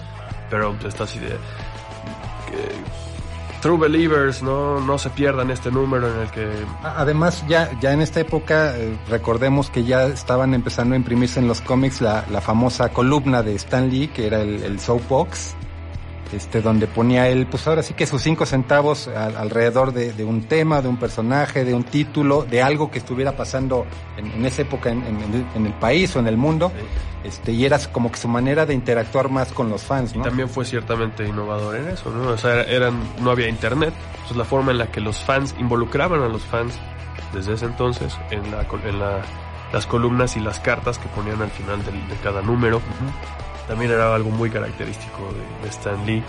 [0.48, 1.28] Pero está así de.
[1.28, 6.48] que True Believers, no, no se pierdan este número en el que
[6.82, 11.46] Además, ya, ya en esta época, eh, recordemos que ya estaban empezando a imprimirse en
[11.46, 15.54] los cómics la, la famosa columna de Stan Lee, que era el, el Soapbox,
[16.32, 20.24] este, donde ponía él, pues ahora sí que sus cinco centavos al- alrededor de, de
[20.24, 24.46] un tema, de un personaje, de un título, de algo que estuviera pasando en, en
[24.46, 26.70] esa época en, en el, en el país o en el mundo,
[27.24, 30.24] este, y era como que su manera de interactuar más con los fans, Y ¿no?
[30.24, 32.28] también fue ciertamente innovador en eso, ¿no?
[32.30, 36.22] O sea, eran, no había internet, entonces la forma en la que los fans involucraban
[36.22, 36.74] a los fans
[37.34, 39.20] desde ese entonces en, la, en la-
[39.72, 42.80] las columnas y las cartas que ponían al final del- de cada número,
[43.70, 46.24] también era algo muy característico de, de Stan Lee.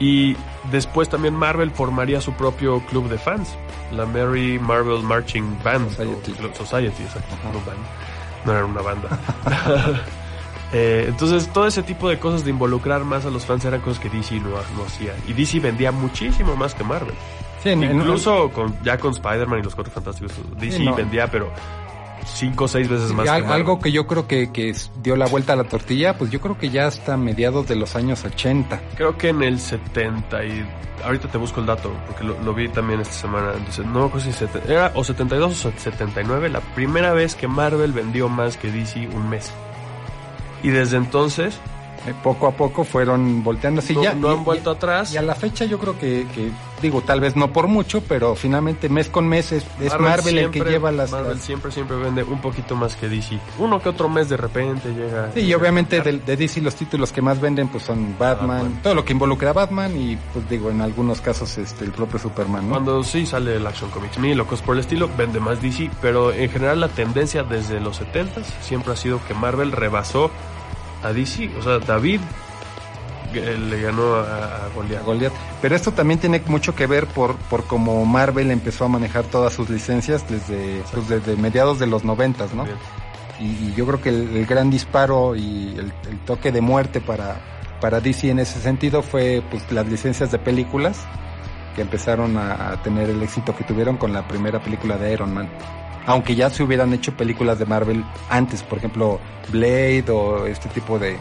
[0.00, 0.36] Y
[0.72, 3.56] después también Marvel formaría su propio club de fans,
[3.92, 6.34] la Mary Marvel Marching Band, Society.
[6.42, 7.78] o Society, exacto, no band.
[8.44, 9.08] No era una banda.
[10.72, 14.00] Eh, entonces, todo ese tipo de cosas de involucrar más a los fans eran cosas
[14.00, 15.14] que DC no, no hacía.
[15.28, 17.14] Y DC vendía muchísimo más que Marvel.
[17.62, 21.52] Sí, Incluso con, ya con Spider-Man y los Cuatro Fantásticos, DC Sí, vendía, pero
[22.26, 23.52] cinco o seis veces más al- que Marvel.
[23.52, 26.58] algo que yo creo que, que dio la vuelta a la tortilla, pues yo creo
[26.58, 28.80] que ya hasta mediados de los años 80.
[28.96, 30.66] Creo que en el 70 y...
[31.04, 33.52] Ahorita te busco el dato, porque lo, lo vi también esta semana.
[33.56, 34.30] Entonces, no me si
[34.66, 39.28] era o 72 o 79, la primera vez que Marvel vendió más que DC un
[39.28, 39.52] mes.
[40.62, 41.60] Y desde entonces
[42.06, 44.14] Eh, poco a poco fueron volteando así no, ya.
[44.14, 45.12] no y- han vuelto atrás.
[45.12, 48.34] Y a la fecha yo creo que, que, digo, tal vez no por mucho, pero
[48.36, 51.10] finalmente mes con mes es, es Marvel, el que lleva las...
[51.10, 53.38] Marvel siempre, siempre vende un poquito más que DC.
[53.58, 55.30] Uno que otro mes de repente llega.
[55.34, 58.80] Sí, y obviamente de, de DC los títulos que más venden pues son Batman, Batman.
[58.82, 62.18] todo lo que involucra a Batman y pues digo, en algunos casos este el propio
[62.18, 62.70] Superman, ¿no?
[62.74, 65.90] Cuando sí sale el Action Comics 1000 o cosas por el estilo, vende más DC,
[66.00, 70.30] pero en general la tendencia desde los 70s siempre ha sido que Marvel rebasó
[71.06, 71.50] a DC.
[71.58, 72.20] O sea, David
[73.32, 75.04] le ganó a, Goliath.
[75.04, 75.32] Goliath.
[75.60, 79.52] Pero esto también tiene mucho que ver por, por cómo Marvel empezó a manejar todas
[79.52, 82.64] sus licencias desde, pues, desde mediados de los noventas, ¿no?
[83.38, 87.00] Y, y yo creo que el, el gran disparo y el, el toque de muerte
[87.00, 87.40] para,
[87.80, 91.04] para DC en ese sentido fue pues las licencias de películas
[91.74, 95.34] que empezaron a, a tener el éxito que tuvieron con la primera película de Iron
[95.34, 95.50] Man.
[96.06, 99.18] Aunque ya se hubieran hecho películas de Marvel antes, por ejemplo
[99.52, 101.16] Blade o este tipo de,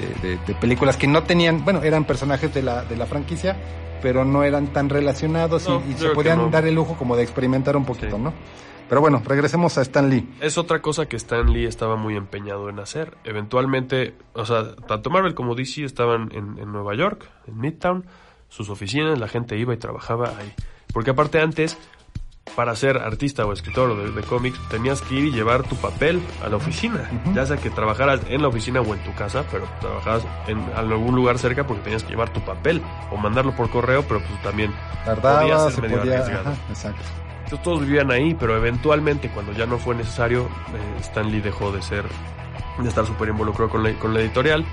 [0.00, 3.56] de, de- de películas que no tenían, bueno, eran personajes de la, de la franquicia,
[4.02, 6.48] pero no eran tan relacionados y- No, y, yo se podían no.
[6.50, 8.22] dar el lujo como de experimentar un poquito, Sí.
[8.22, 8.32] ¿no?
[8.88, 10.28] Pero bueno, regresemos a Stan Lee.
[10.42, 13.16] Es otra cosa que Stan Lee estaba muy empeñado en hacer.
[13.24, 18.04] Eventualmente, o sea, tanto Marvel como DC estaban en, en Nueva York, en Midtown,
[18.50, 20.52] sus oficinas, la gente iba y trabajaba ahí.
[20.92, 21.78] Porque aparte antes,
[22.56, 26.22] para ser artista o escritor de, de cómics, tenías que ir y llevar tu papel
[26.44, 27.10] a la oficina.
[27.34, 31.16] Ya sea que trabajaras en la oficina o en tu casa, pero trabajabas en algún
[31.16, 34.72] lugar cerca porque tenías que llevar tu papel o mandarlo por correo, pero pues también
[35.04, 36.20] podía Tardaba, ser se medio podía...
[36.20, 37.02] ajá, exacto.
[37.44, 41.72] Entonces, todos vivían ahí, pero eventualmente cuando ya no fue necesario, eh, Stan Lee dejó
[41.72, 42.04] de ser,
[42.78, 44.64] de estar súper involucrado con la, con la editorial,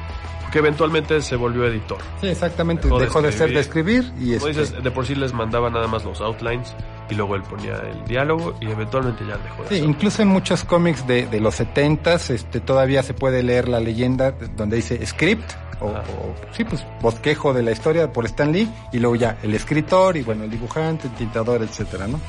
[0.52, 2.00] que eventualmente se volvió editor.
[2.20, 2.84] Sí, exactamente.
[2.88, 5.34] Dejó Dejó, de de, ser de escribir y Como este, dices, de por sí les
[5.34, 6.76] mandaba nada más los outlines
[7.10, 10.64] y luego él ponía el diálogo y eventualmente ya dejó de Sí, incluso en muchos
[10.64, 15.52] cómics de, de los 70s este, todavía se puede leer la leyenda donde dice script
[15.80, 16.04] o, Ah.
[16.08, 20.16] o, sí, pues bosquejo de la historia por Stan Lee y luego ya el escritor
[20.16, 22.20] y bueno, el dibujante, el tintador, etcétera, ¿no?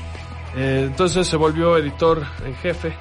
[0.55, 2.93] Eh, entonces se volvió editor en jefe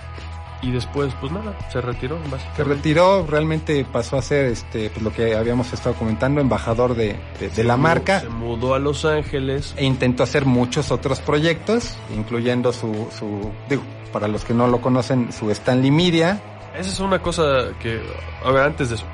[0.62, 2.64] y después, pues nada, se retiró Se básicamente.
[2.64, 7.48] retiró, realmente pasó a ser este, pues, lo que habíamos estado comentando, embajador de, de-
[7.50, 9.74] de la Se marca Se mudó a Los Ángeles.
[9.76, 13.82] e intentó hacer muchos otros proyectos, incluyendo su, su digo,
[14.12, 16.40] para los que no lo conocen, su Stanley Media,
[16.78, 17.42] Esa es una cosa
[17.80, 18.00] que,
[18.44, 19.04] a ver, antes de eso,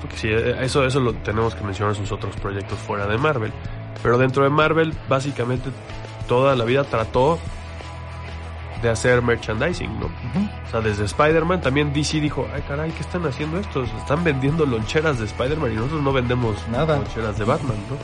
[0.00, 0.28] porque sí,
[0.60, 3.52] eso, eso lo tenemos que mencionar en sus otros proyectos fuera de Marvel.
[4.02, 5.70] Pero dentro de Marvel, básicamente
[6.28, 7.38] toda la vida trató
[8.84, 10.06] de hacer merchandising, ¿no?
[10.06, 13.88] O sea, desde Spider-Man también DC dijo, ay caray, ¿qué están haciendo estos?
[13.98, 16.96] Están vendiendo loncheras de Spider-Man y nosotros no vendemos Nada.
[16.98, 17.96] loncheras de Batman, ¿no?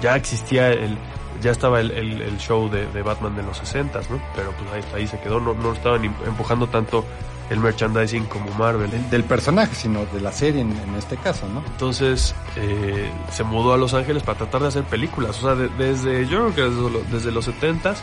[0.00, 0.96] Ya existía el,
[1.42, 4.20] ya estaba el, el- el show de, de Batman de los 60 ¿no?
[4.34, 7.04] Pero pues ahí, ahí se quedó, no, no estaban em- empujando tanto
[7.48, 8.90] el merchandising como Marvel.
[8.90, 11.62] del, del personaje, sino de la serie en, en este caso, ¿no?
[11.66, 15.38] Entonces eh, se mudó a Los Ángeles para tratar de hacer películas.
[15.42, 17.96] O sea, de- desde yo creo que desde, desde los 70s,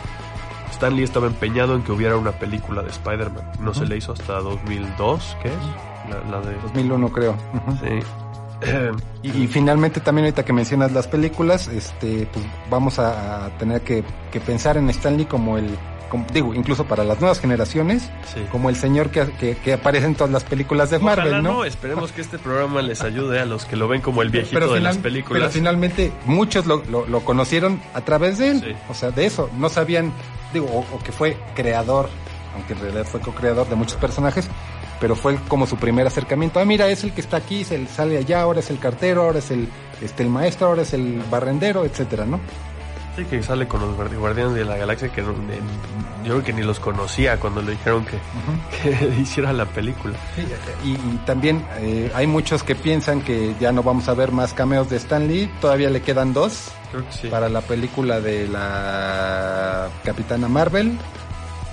[0.74, 3.52] Stan Lee estaba empeñado en que hubiera una película de Spider-Man.
[3.60, 5.54] No se le hizo hasta 2002, ¿qué es?
[6.10, 6.54] La, la de...
[6.62, 7.36] 2001 creo.
[7.80, 8.00] Sí.
[9.22, 13.82] Y, y finalmente también ahorita que mencionas las películas, este, pues vamos a, a tener
[13.82, 14.02] que,
[14.32, 15.76] que pensar en Stanley como el,
[16.14, 18.40] como- digo, incluso para las nuevas generaciones, sí.
[18.52, 21.64] como el señor que, que, que aparece en todas las películas de Marvel, Ojalá ¿no?
[21.64, 24.66] Esperemos que este programa les ayude a los que lo ven como el viejito Pero,
[24.72, 25.40] de final- las películas.
[25.42, 28.76] pero finalmente muchos lo, lo, lo conocieron a través de él, Sí.
[28.88, 30.12] o sea, de eso, no sabían,
[30.52, 32.08] digo, o, o que fue creador,
[32.54, 34.46] aunque en realidad fue co-creador de muchos personajes,
[35.00, 36.60] pero fue como su primer acercamiento.
[36.60, 39.40] Ah, mira, es el que está aquí, se sale allá, ahora es el cartero, ahora
[39.40, 39.68] es el,
[40.00, 42.38] este, el maestro, ahora es el barrendero, etcétera, ¿no?
[43.16, 45.34] Sí, que sale con los Guardi- Guardianes de la Galaxia que no-
[46.24, 48.18] yo creo que ni los conocía cuando le dijeron que,
[48.82, 50.14] que hiciera la película.
[50.84, 54.52] Y, y también eh, hay muchos que piensan que ya no vamos a ver más
[54.54, 57.28] cameos de Stan Lee, todavía le quedan dos Creo que sí.
[57.28, 60.96] para la película de la Capitana Marvel,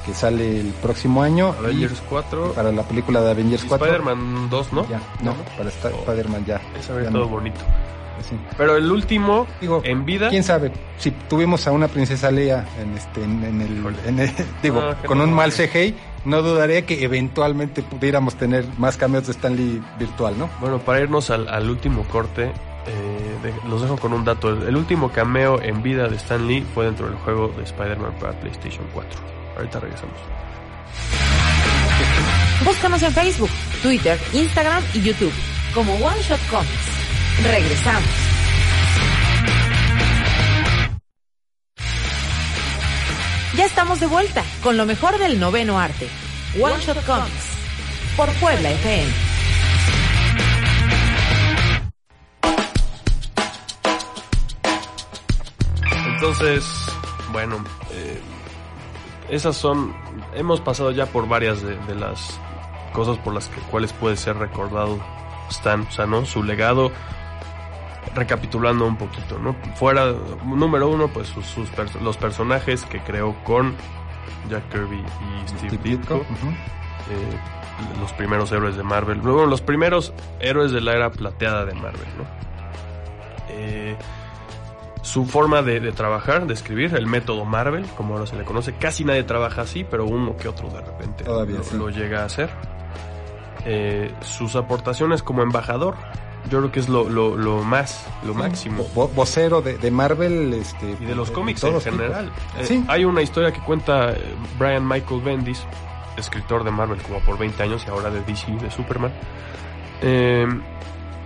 [0.05, 1.55] que sale el próximo año.
[1.59, 3.85] Avengers y 4 para la película de Avengers y 4.
[3.87, 4.87] Spider-Man 2, ¿no?
[4.89, 5.99] Ya, no, para esta- Oh.
[6.01, 6.57] Spider-Man ya.
[6.73, 7.27] Ve ya todo no.
[7.27, 7.61] bonito.
[8.23, 8.35] Sí.
[8.57, 10.71] Pero el último, Digo, en vida, ¿Quién sabe?
[10.97, 13.97] Si tuvimos a una princesa Leia en este, en, en el, Híjole.
[14.05, 14.31] en el-
[14.63, 15.51] digo, Ah, con no un mal.
[15.51, 15.95] CGI,
[16.25, 20.49] no dudaría que eventualmente pudiéramos tener más cameos de Stan Lee virtual, ¿no?
[20.59, 22.51] bueno, para irnos al, al último corte,
[22.87, 24.49] eh, de- los dejo con un dato.
[24.49, 28.13] El, el último cameo en vida de Stan Lee fue dentro del juego de Spider-Man
[28.19, 29.19] para PlayStation 4.
[29.57, 30.15] Ahorita regresamos.
[32.65, 33.49] Búscanos en Facebook,
[33.81, 35.33] Twitter, Instagram y YouTube
[35.73, 37.00] como One Shot Comics.
[37.43, 38.09] Regresamos.
[43.55, 46.07] Ya estamos de vuelta con lo mejor del noveno arte.
[46.59, 47.51] One Shot Comics
[48.15, 49.11] por Puebla FM.
[56.21, 56.65] Entonces,
[57.31, 57.63] bueno,
[57.93, 58.21] eh,
[59.29, 59.95] esas son.
[60.35, 62.39] Hemos pasado ya por varias de, las
[62.93, 64.99] cosas por las que, cuales puede ser recordado
[65.49, 66.25] Stan, o sea, ¿no?
[66.25, 66.91] Su legado.
[68.15, 69.55] Recapitulando un poquito, ¿no?
[69.75, 70.11] Fuera,
[70.45, 73.75] número uno, pues sus, sus pers- los personajes que creó con
[74.49, 77.37] Jack Kirby y Steve, Steve Ditko, eh,
[77.99, 82.07] los primeros héroes de Marvel, luego los primeros héroes de la era plateada de Marvel,
[82.17, 82.25] ¿no?
[83.49, 83.95] Eh,
[85.03, 88.73] su forma de, de trabajar, de escribir, el método Marvel, como ahora se le conoce,
[88.73, 91.77] casi nadie trabaja así, pero uno que otro de repente Todavía lo, sí.
[91.77, 92.49] lo llega a hacer.
[93.65, 95.95] Eh, sus aportaciones como embajador,
[96.51, 98.85] yo creo que es lo, lo, lo más, lo máximo.
[98.93, 102.31] Vo- vocero de, de Marvel este, Y de los cómics en general.
[102.59, 102.85] Eh, Sí.
[102.87, 105.63] Hay una historia que cuenta eh, Brian Michael Bendis,
[106.17, 109.11] escritor de Marvel como por 20 años y ahora de DC, de Superman,
[110.01, 110.45] eh,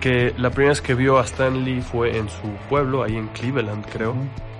[0.00, 3.26] que la primera vez que vio a Stan Lee fue en su pueblo, ahí en
[3.28, 4.14] Cleveland creo,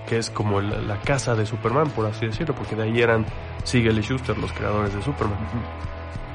[0.08, 3.24] que es como la, la casa de Superman, por así decirlo, porque de ahí eran
[3.64, 5.38] Siegel y Schuster, los creadores de Superman.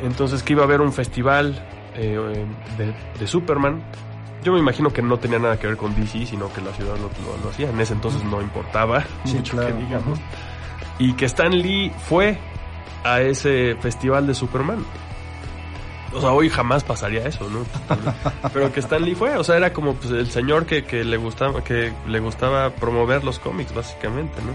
[0.02, 1.62] Entonces que iba a haber un festival
[1.96, 2.18] eh,
[2.78, 3.82] de, de Superman.
[4.44, 6.96] Yo me imagino que no tenía nada que ver con DC, sino que la ciudad
[6.96, 7.70] lo, lo- lo hacía.
[7.70, 9.76] En ese entonces no importaba Sí, mucho claro.
[9.78, 10.20] que digamos.
[11.00, 12.38] y que Stan Lee fue
[13.04, 14.84] a ese festival de Superman.
[16.14, 17.60] O sea, hoy jamás pasaría eso, ¿no?
[18.54, 21.16] Pero que Stan Lee fue, o sea, era como pues, el señor que, que le
[21.18, 24.52] gustaba que le gustaba promover los cómics, básicamente, ¿no?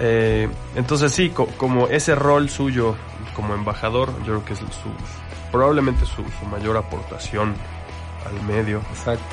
[0.00, 2.94] Eh, entonces sí, co- como ese rol suyo
[3.34, 4.66] como embajador, yo creo que es su,
[5.50, 7.54] probablemente su, su mayor aportación
[8.28, 8.78] al medio.
[8.90, 9.24] Exacto.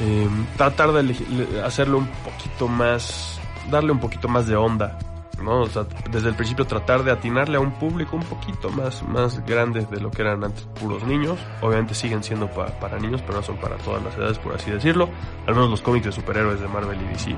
[0.00, 3.38] Eh, tratar de hacerlo un poquito más,
[3.70, 4.98] darle un poquito más de onda,
[5.42, 5.60] ¿no?
[5.62, 9.44] O sea, desde el principio tratar de atinarle a un público un poquito más, más
[9.46, 11.38] grande de lo que eran antes puros niños.
[11.60, 14.70] Obviamente siguen siendo pa- para niños, pero no son para todas las edades, por así
[14.70, 15.08] decirlo.
[15.46, 17.30] Al menos los cómics de superhéroes de Marvel y DC.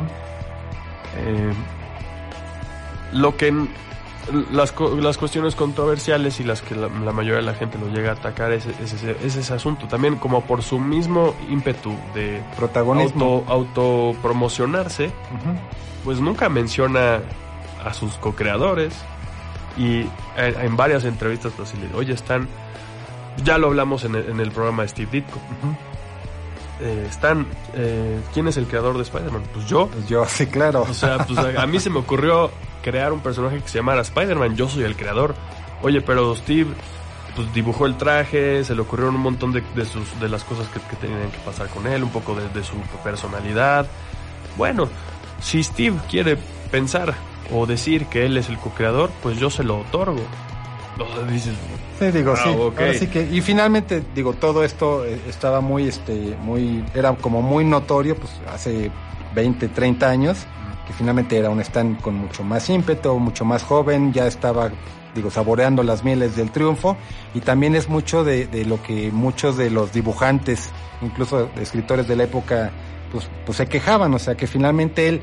[1.16, 1.52] Eh,
[3.12, 3.52] lo que
[4.52, 8.10] las, las cuestiones controversiales y las que la, la mayoría de la gente lo llega
[8.10, 9.88] a atacar es, es ese, es ese asunto.
[9.88, 13.44] También como por su mismo ímpetu de Protagonismo.
[13.48, 15.10] auto, autopromocionarse,
[16.04, 17.20] pues nunca menciona
[17.84, 18.94] a sus co-creadores
[19.76, 20.02] y
[20.36, 22.48] en, en varias entrevistas pues oye, están,
[23.44, 25.40] ya lo hablamos en el, en el programa de Steve Ditko,
[26.80, 29.42] eh, están, eh, ¿quién es el creador de Spider-Man?
[29.52, 29.88] Pues yo.
[29.88, 30.82] Pues yo, sí, claro.
[30.88, 32.50] O sea, pues a, a mí se me ocurrió
[32.82, 35.34] crear un personaje que se llamara Spider-Man, yo soy el creador.
[35.82, 36.70] Oye, pero Steve
[37.34, 40.68] pues dibujó el traje, se le ocurrieron un montón de, de sus, de las cosas
[40.68, 43.86] que, que tenían que pasar con él, un poco de, de su personalidad.
[44.58, 44.88] Bueno,
[45.40, 46.36] si Steve quiere
[46.70, 47.14] pensar
[47.50, 50.20] o decir que él es el co-creador, pues yo se lo otorgo.
[50.98, 51.54] O dices,
[51.98, 52.50] Sí, digo, Ah, sí.
[52.50, 52.78] ok.
[52.80, 57.40] Ahora sí que, y finalmente, digo, todo esto eh, estaba muy, este, muy, era como
[57.42, 58.90] muy notorio, pues hace
[59.34, 60.38] 20, 30 años,
[60.86, 64.70] que finalmente era un stand con mucho más ímpetu, mucho más joven, ya estaba,
[65.14, 66.96] digo, saboreando las mieles del triunfo,
[67.34, 70.70] y también es mucho de, de lo que muchos de los dibujantes,
[71.00, 72.70] incluso escritores de la época,
[73.12, 75.20] pues, pues se quejaban, o sea, que finalmente él,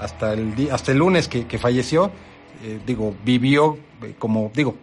[0.00, 2.10] hasta el, di- hasta el lunes que, falleció,
[2.62, 4.74] eh, digo, vivió eh, como, digo,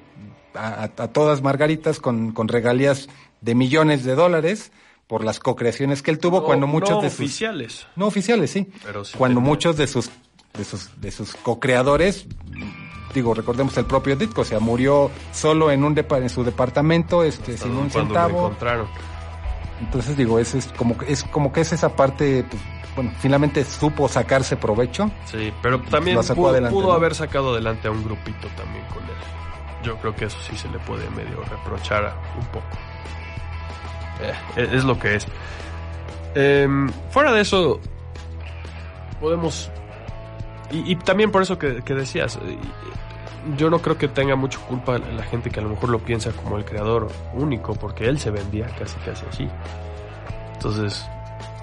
[0.54, 3.08] a- a todas margaritas con, con regalías
[3.42, 4.72] de millones de dólares
[5.10, 7.88] por las co-creaciones que él tuvo no- cuando muchos no de sus oficiales.
[7.96, 9.50] no oficiales sí Pero sí cuando tenía.
[9.50, 10.12] muchos de sus
[10.54, 12.28] de sus de sus co-creadores
[13.14, 17.24] digo recordemos el propio Ditko o sea murió solo en un depa- en su departamento
[17.24, 18.88] este sin un centavo encontraron.
[19.82, 22.62] entonces digo es, es como que- es como que es esa parte pues,
[22.96, 26.94] bueno finalmente supo sacarse provecho Sí, pero también pudo, adelante, pudo ¿no?
[26.94, 29.10] haber sacado adelante a un grupito también con él.
[29.84, 32.68] Yo creo que eso sí se le puede medio reprochar un poco.
[34.22, 35.28] Eh, es, lo que es.
[36.36, 37.80] Em, fuera de eso,
[39.20, 39.72] podemos...
[40.72, 42.58] Y, y también por eso que, que decías, eh,
[43.58, 46.32] yo no creo que tenga mucho culpa la gente que a lo mejor lo piensa
[46.32, 49.48] como el creador único, porque él se vendía casi casi así.
[50.54, 51.06] Entonces,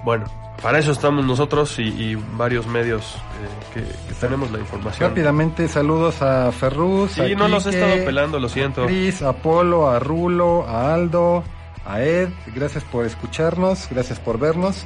[0.03, 0.25] bueno,
[0.61, 5.09] para eso estamos nosotros y, y varios medios eh, que, que tenemos la información.
[5.09, 8.83] rápidamente saludos a Ferruz Sí, no los he estado pelando, lo siento.
[8.83, 11.43] A Cris, a Polo, a Rulo, a Aldo,
[11.87, 12.29] a Ed.
[12.55, 14.85] Gracias por escucharnos, gracias por vernos.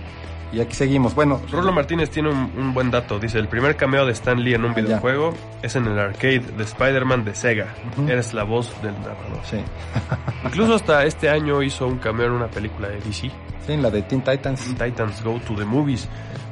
[0.53, 1.15] Y aquí seguimos.
[1.15, 3.19] Bueno, Rulo Martínez tiene un, un buen dato.
[3.19, 4.81] Dice, el primer cameo de Stan Lee en un Ah, ya.
[4.81, 7.67] videojuego es en el arcade de Spider-Man de Sega.
[8.05, 9.39] Eres la voz del narrador.
[9.49, 9.63] sí,
[10.43, 13.31] Incluso hasta este año hizo un cameo en una película de DC,
[13.65, 14.75] sí, la de Teen Titans.
[14.77, 16.09] Titans Go to the Movies.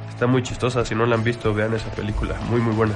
[0.08, 2.94] Está muy chistosa, si no la han visto, vean esa película, muy muy buena.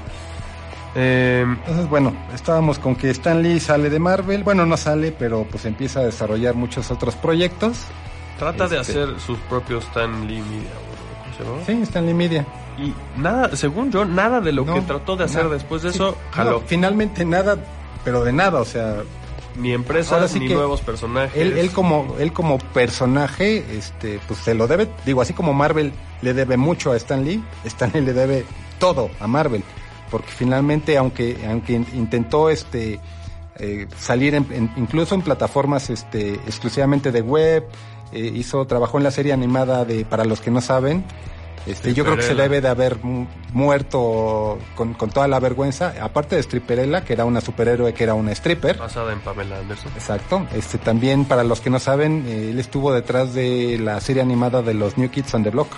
[0.95, 4.45] Eh, Entonces, bueno, estábamos con que Stan Lee sale de Marvel.
[4.45, 7.79] Bueno, no sale, pero pues empieza a desarrollar muchos otros proyectos.
[8.39, 11.65] trata de Este- hacer sus propios Stan Lee Media, ¿o ¿cómo se llama?
[11.67, 12.45] Sí, Stan Lee Media.
[12.77, 15.97] Y nada, según yo, nada de lo No, que trató de hacer después de Sí,
[15.97, 17.57] eso, no, finalmente nada,
[18.05, 18.97] pero de nada, o sea,
[19.57, 21.41] Ni empresas, Ahora sí ni que nuevos personajes.
[21.41, 25.93] Él, él como él como personaje, este, pues se lo debe, digo, así como Marvel
[26.23, 28.45] le debe mucho a Stan Lee, Stan Lee le debe
[28.81, 29.63] todo a Marvel,
[30.15, 33.01] porque finalmente, aunque aunque in- intentó este
[33.59, 37.65] eh, salir en- en- incluso en plataformas este exclusivamente de web,
[38.13, 41.03] eh, hizo trabajó en la serie animada de para los que no saben.
[41.67, 45.95] Este, yo creo que se debe de haber mu- muerto con, con toda la vergüenza,
[46.01, 48.77] aparte de Stripperella, que era una superhéroe, que era una stripper.
[48.79, 49.91] Basada en Pamela Anderson.
[49.97, 50.47] Exacto.
[50.55, 54.63] Este también para los que no saben, eh, él estuvo detrás de la serie animada
[54.63, 55.69] de los New Kids on the Block.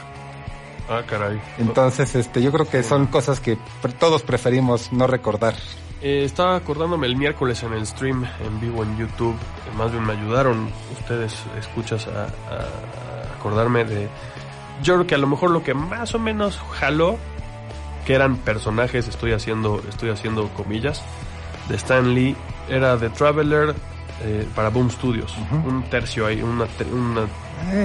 [0.88, 1.40] Ah, caray.
[1.58, 3.58] Entonces, este, yo creo que son cosas que
[3.98, 5.54] todos preferimos no recordar.
[6.02, 9.34] Eh, estaba acordándome el miércoles en el stream en vivo en YouTube.
[9.34, 10.68] eh, Más bien me ayudaron
[10.98, 14.08] ustedes, escuchas, a, a acordarme de.
[14.82, 17.16] Yo creo que a lo mejor lo que más o menos jaló,
[18.04, 21.02] que eran personajes, estoy haciendo, estoy haciendo comillas,
[21.68, 22.36] de Stan Lee,
[22.68, 23.74] era The Traveler
[24.22, 25.34] eh, para Boom Studios.
[25.50, 27.26] Un tercio ahí, una, una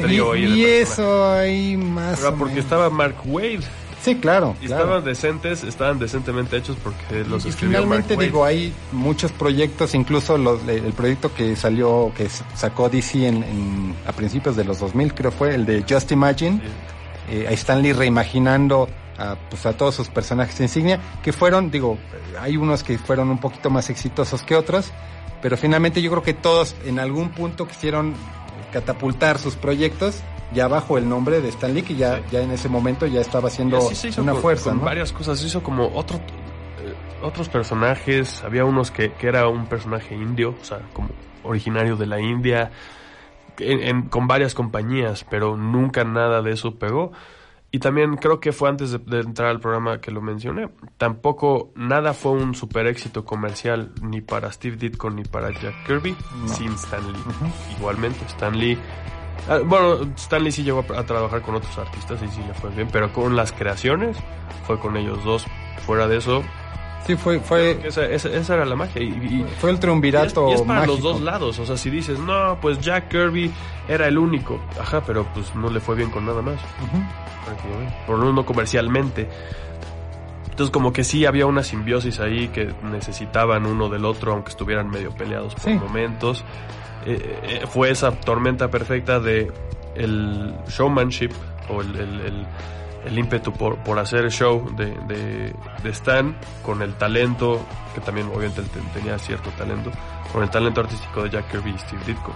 [0.01, 2.19] trío ahí y eso ahí más.
[2.19, 2.65] Era o porque menos.
[2.65, 3.59] estaba Mark Wade
[4.03, 4.55] Sí, claro.
[4.59, 4.81] Y claro.
[4.85, 9.93] estaban decentes, estaban decentemente hechos porque los y escribió finalmente Mark digo hay muchos proyectos
[9.93, 14.79] incluso los- el proyecto que salió que sacó DC en, en- a principios de los
[14.79, 16.59] 2000 creo fue el de Just Imagine
[17.29, 21.99] eh, a Stanley reimaginando a, pues, a todos sus personajes insignia que fueron digo
[22.33, 24.89] eh, hay unos que fueron un poquito más exitosos que otros
[25.43, 28.15] pero finalmente yo creo que todos en algún punto quisieron
[28.71, 30.21] catapultar sus proyectos
[30.53, 32.23] ya bajo el nombre de Stanley que ya Sí.
[32.31, 33.79] ya en ese momento ya estaba haciendo
[34.17, 34.85] una con, fuerza con ¿no?
[34.85, 35.39] varias cosas.
[35.39, 36.93] Se hizo como otro, eh,
[37.23, 38.43] otros personajes.
[38.43, 41.09] Había unos que, que era un personaje indio, o sea, como
[41.43, 42.71] originario de la India,
[43.59, 47.11] en- en- con varias compañías, pero nunca nada de eso pegó.
[47.73, 50.67] Y también creo que fue antes de, de entrar al programa que lo mencioné.
[50.97, 56.15] Tampoco nada fue un super éxito comercial ni para Steve Ditko ni para Jack Kirby
[56.47, 57.19] sin Stan Lee.
[57.77, 58.77] Igualmente, Stan Lee.
[59.49, 62.53] ah, bueno, Stan Lee sí llegó a, a trabajar con otros artistas y sí le
[62.53, 64.17] fue bien, pero con las creaciones
[64.67, 65.45] fue con ellos dos.
[65.85, 66.43] Fuera de eso,
[67.07, 69.01] sí fue fue esa, esa, esa era la magia.
[69.01, 70.93] Y, y- Fue el y es, triunvirato y es para mágico.
[70.95, 71.57] los dos lados.
[71.59, 73.49] O sea, si dices, no, pues Jack Kirby
[73.87, 74.59] era el único.
[74.79, 76.55] Ajá, pero pues no le fue bien con nada más.
[76.55, 77.01] Ujú.
[77.01, 77.30] prácticamente.
[78.05, 79.29] Por lo menos no comercialmente.
[80.49, 84.89] Entonces como que sí había una simbiosis ahí que necesitaban uno del otro, aunque estuvieran
[84.89, 85.73] medio peleados por Sí.
[85.73, 86.43] momentos.
[87.05, 89.51] Eh, eh, fue esa tormenta perfecta de
[89.95, 91.31] el showmanship
[91.69, 92.47] o el, el- el-
[93.05, 97.65] el ímpetu por, por hacer el show de, de, de Stan con el talento,
[97.95, 98.61] que también obviamente
[98.93, 99.89] tenía cierto talento,
[100.31, 102.31] con el talento artístico de Jack Kirby y Steve Ditko.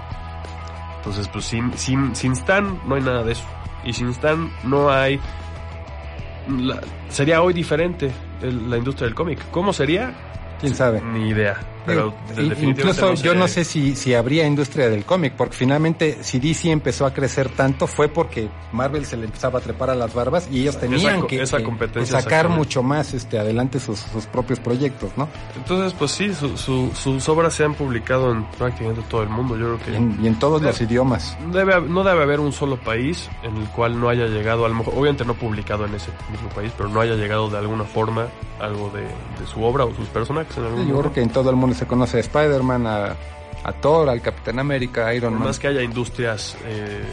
[0.98, 3.44] Entonces, pues sin, sin, sin Stan no hay nada de eso.
[3.86, 5.20] Y sin Stan no hay...
[6.50, 8.12] la- sería hoy diferente
[8.42, 9.40] el- la industria del cómic.
[9.52, 10.14] ¿Cómo sería?
[10.60, 11.58] quién sabe Ni idea.
[11.86, 12.14] Pero
[12.62, 17.06] incluso yo no sé si, si habría industria del cómic, porque finalmente si DC empezó
[17.06, 20.62] a crecer tanto fue porque Marvel se le empezaba a trepar a las barbas y
[20.62, 24.60] ellos tenían co- que, esa que- competencia sacar mucho más este adelante sus, sus propios
[24.60, 25.28] proyectos, ¿no?
[25.56, 29.58] Entonces, pues sí, su- su- sus obras se han publicado en prácticamente todo el mundo.
[29.58, 29.92] Yo creo que...
[29.92, 31.38] Y en, y en todos los idiomas.
[31.52, 34.76] Debe, no debe haber un solo país en el cual no haya llegado, a lo
[34.76, 38.28] mejor, obviamente no publicado en ese mismo país, pero no haya llegado de alguna forma
[38.60, 41.50] algo de, de su obra o sus personajes en algún Yo creo que en todo
[41.50, 43.16] el mundo se conoce a Spider-Man, a,
[43.64, 45.48] a Thor, al Capitán América, a Iron Por Man.
[45.50, 47.04] más que haya industrias eh,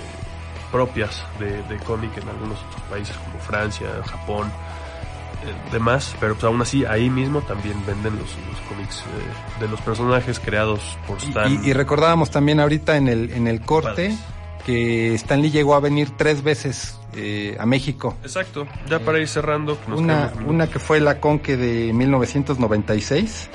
[0.70, 2.58] propias de, de cómic en algunos
[2.90, 4.48] países como Francia, Japón,
[5.44, 9.68] eh, demás, pero pues aún así ahí mismo también venden los, los cómics eh, de
[9.68, 11.52] los personajes creados por Stan.
[11.64, 14.18] Y, y recordábamos también ahorita en el, en el corte Padres.
[14.64, 18.16] que Stan Lee llegó a venir tres veces eh, a México.
[18.22, 19.78] Exacto, ya para ir cerrando.
[19.80, 23.50] que nos Una, una que fue la Conque de 1996.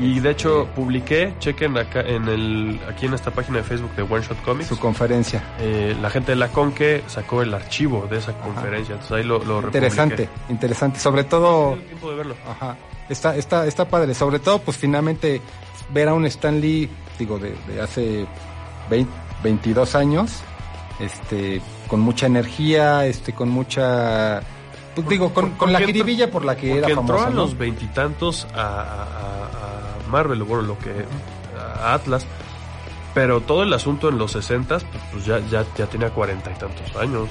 [0.00, 4.02] Y de hecho publiqué, chequen acá en el, aquí en esta página de Facebook de
[4.02, 4.68] One Shot Comics.
[4.68, 5.42] Su conferencia.
[5.58, 9.44] eh, la gente de la Conque sacó el archivo de esa conferencia, entonces ahí lo,
[9.44, 10.52] lo Interesante, republiqué.
[10.52, 10.98] interesante.
[11.00, 12.34] Sobre todo, Tuve tiempo de verlo.
[12.48, 12.76] ajá,
[13.10, 14.14] está, está, está padre.
[14.14, 15.40] Sobre todo, pues finalmente
[15.92, 16.88] ver a un Stan Lee,
[17.18, 18.26] digo, de, de hace
[18.88, 19.10] 20,
[19.42, 20.40] 22 años,
[20.98, 24.40] este, con mucha energía, este, con mucha,
[24.94, 27.36] pues digo, con, con la jiribilla por la que era Porque entró a ¿no?
[27.42, 29.06] los veintitantos a,
[30.10, 31.04] Marvel, bueno, lo que
[31.84, 32.26] Atlas,
[33.14, 36.54] pero todo el asunto en los sesentas, pues, pues ya, ya, ya tenía cuarenta y
[36.54, 37.28] tantos años.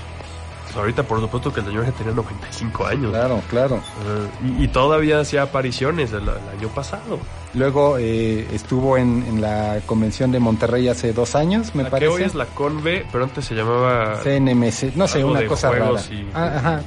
[0.65, 3.11] Pues ahorita por supuesto que el señor ya tenía 95 años.
[3.11, 3.75] Claro, claro.
[3.77, 4.27] Eh,
[4.59, 7.17] y, y todavía hacía apariciones el, el año pasado.
[7.55, 12.11] Luego eh, estuvo en, en la convención de Monterrey hace dos años, me la parece.
[12.11, 15.71] que hoy es la Conve, pero antes se llamaba CNMC, no sé, una de cosa
[15.71, 15.99] rara.
[16.11, 16.81] y- Ah, Ajá,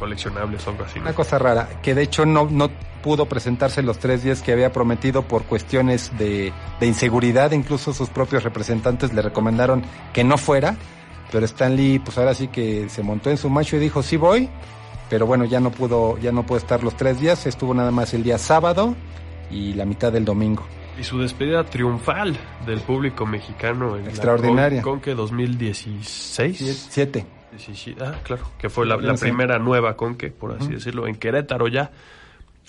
[0.00, 0.98] coleccionables o algo así.
[0.98, 1.02] ¿no?
[1.04, 2.70] una cosa rara, que de hecho no, no
[3.02, 8.08] pudo presentarse los tres días que había prometido por cuestiones de, de inseguridad, incluso sus
[8.08, 9.82] propios representantes le recomendaron
[10.12, 10.76] que no fuera,
[11.30, 14.48] pero Stanley pues ahora sí que se montó en su macho y dijo sí voy,
[15.10, 18.14] pero bueno ya no pudo, ya no pudo estar los tres días, estuvo nada más
[18.14, 18.94] el día sábado
[19.50, 20.64] y la mitad del domingo.
[20.98, 22.36] Y su despedida triunfal
[22.66, 24.78] del público mexicano en Extraordinaria.
[24.78, 26.88] la Con- Conque 2016.
[26.90, 27.26] Siete.
[28.00, 31.90] Ah, claro, que fue la, la primera nueva Conque, por así decirlo, en Querétaro ya.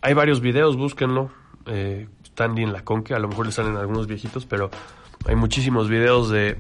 [0.03, 1.31] Hay varios videos, búsquenlo.
[1.65, 4.69] Eh, Stanley en la Conque, a lo mejor le salen algunos viejitos, pero
[5.25, 6.57] hay muchísimos videos de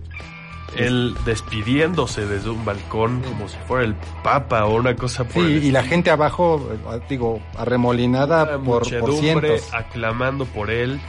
[0.77, 5.57] él despidiéndose desde un balcón como si fuera el Papa o una cosa por Sí,
[5.57, 9.71] el y la gente abajo, eh, digo, arremolinada por, por cientos.
[9.73, 10.99] aclamando por él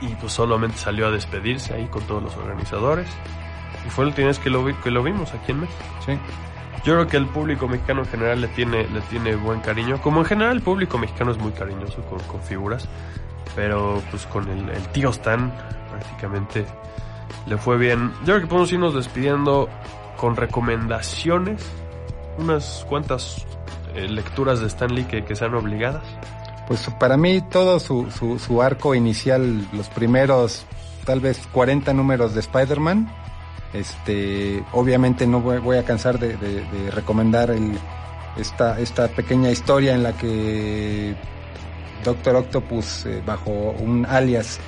[0.00, 3.08] y pues solamente salió a despedirse ahí con todos los organizadores
[3.86, 5.78] y fue la última vez que lo, vi- que lo vimos aquí en México.
[6.04, 6.12] Sí.
[6.86, 10.20] Yo creo que el público mexicano en general le tiene, le tiene buen cariño, como
[10.20, 12.88] en general el público mexicano es muy cariñoso con, con figuras,
[13.56, 15.52] pero pues con el, el tío Stan
[15.90, 16.64] prácticamente
[17.46, 18.12] le fue bien.
[18.20, 19.68] Yo creo que podemos irnos despidiendo
[20.16, 21.60] con recomendaciones,
[22.38, 23.44] unas cuantas
[23.96, 26.04] eh, lecturas de Stan Lee que, que sean obligadas.
[26.68, 30.64] Pues para mí todo su, su, su arco inicial, los primeros
[31.04, 33.08] tal vez 40 números de Spider-Man,
[33.78, 37.78] este, obviamente no voy, voy a cansar de, de- de recomendar el,
[38.36, 41.14] esta, esta pequeña historia en la que
[42.04, 44.58] Doctor Octopus, eh, bajo un alias,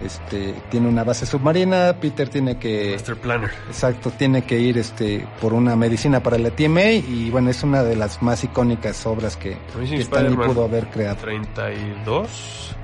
[0.00, 2.92] este, tiene una base submarina, Peter tiene que...
[2.94, 3.50] Master Planner.
[3.68, 7.82] Exacto, tiene que ir este por una medicina para la TMA y bueno, es una
[7.82, 11.16] de las más icónicas obras que, que Stan Lee Spider-Man pudo haber creado.
[11.16, 12.74] 32,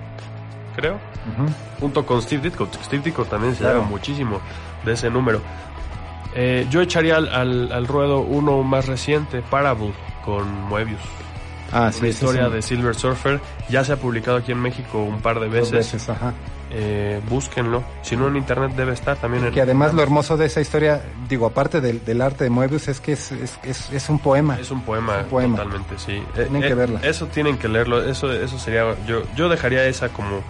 [0.77, 0.99] creo.
[1.79, 2.69] Junto con Steve Ditko.
[2.85, 3.79] Steve Ditko también se Claro.
[3.81, 4.41] llama muchísimo
[4.85, 5.41] de ese número.
[6.35, 9.93] Eh, yo echaría al, al, al ruedo uno más reciente, Parable,
[10.25, 11.01] con Moebius.
[11.73, 13.41] Ah, sí, Una ese historia de Silver Surfer.
[13.69, 15.71] Ya se ha publicado aquí en México un par de veces.
[15.73, 16.33] veces, ajá.
[16.73, 17.83] Eh, búsquenlo.
[18.03, 19.45] Si no, en internet debe estar también.
[19.47, 22.87] En, Que además lo hermoso de esa historia, digo, aparte del, del arte de Moebius,
[22.89, 24.57] es que es, es, es, es un poema.
[24.61, 25.57] Es un poema, un poema.
[25.59, 26.23] totalmente, sí.
[26.35, 27.01] Tienen que verla.
[27.03, 28.03] Eso tienen que leerlo.
[28.09, 28.95] Eso, eso sería.
[29.07, 30.43] Yo, yo dejaría esa como.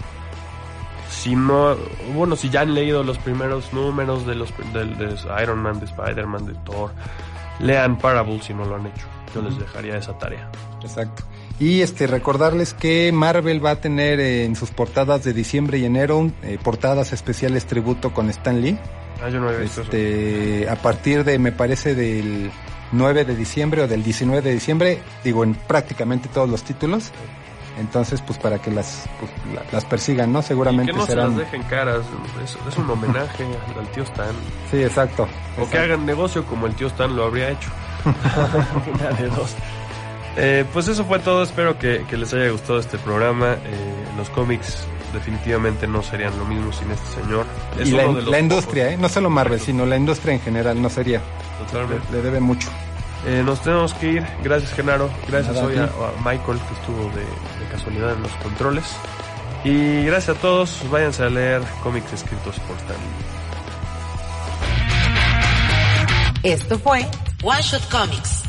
[1.22, 1.76] Si no.
[2.14, 5.86] Bueno, si ya han leído los primeros números de los del- de Iron Man, de
[5.86, 6.92] Spider-Man, de Thor,
[7.58, 9.06] lean Parable si no lo han hecho.
[9.34, 10.50] Yo les dejaría esa tarea.
[10.82, 11.22] Exacto.
[11.60, 15.84] Y este recordarles que Marvel va a tener eh, en sus portadas de diciembre y
[15.84, 18.78] enero eh, portadas especiales tributo con Stan Lee.
[19.22, 19.90] Ah, yo no había visto eso.
[19.92, 22.50] Este, a partir de, me parece, del
[22.92, 27.12] 9 de diciembre o del 19 de diciembre, digo, en prácticamente todos los títulos.
[27.78, 30.40] Entonces, pues para que las, pues, la- las persigan, ¿no?
[30.40, 32.02] Y Seguramente que no se las dejen caras.
[32.44, 33.44] Es, es un homenaje
[33.78, 34.34] al, tío Stan.
[34.70, 35.26] Sí, exacto.
[35.58, 37.70] O que hagan negocio como el tío Stan lo habría hecho.
[38.94, 39.54] Una de dos.
[40.36, 41.42] Eh, pues eso fue todo.
[41.42, 43.54] Espero que, que les haya gustado este programa.
[43.54, 47.46] Eh, los cómics definitivamente no serían lo mismo sin este señor.
[47.78, 48.90] Es Y la, uno de los la industria.
[48.90, 48.96] ¿eh?
[48.98, 51.20] No solo Marvel, sino la industria en general, no sería.
[51.66, 52.04] Totalmente.
[52.12, 52.68] Le, le debe mucho.
[53.26, 54.26] Eh, nos tenemos que ir.
[54.42, 55.10] Gracias, Genaro.
[55.28, 55.88] Gracias Nada, hoy a
[56.24, 58.84] Michael, que estuvo de, de casualidad en los controles.
[59.64, 60.90] Y gracias a todos.
[60.90, 62.96] Váyanse a leer cómics escritos por Stan.
[66.42, 67.06] Esto fue
[67.42, 68.44] One Shot Comics.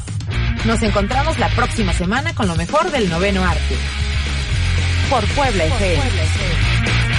[0.66, 3.76] Nos encontramos la próxima semana con lo mejor del noveno arte.
[5.10, 7.11] Por Puebla FM.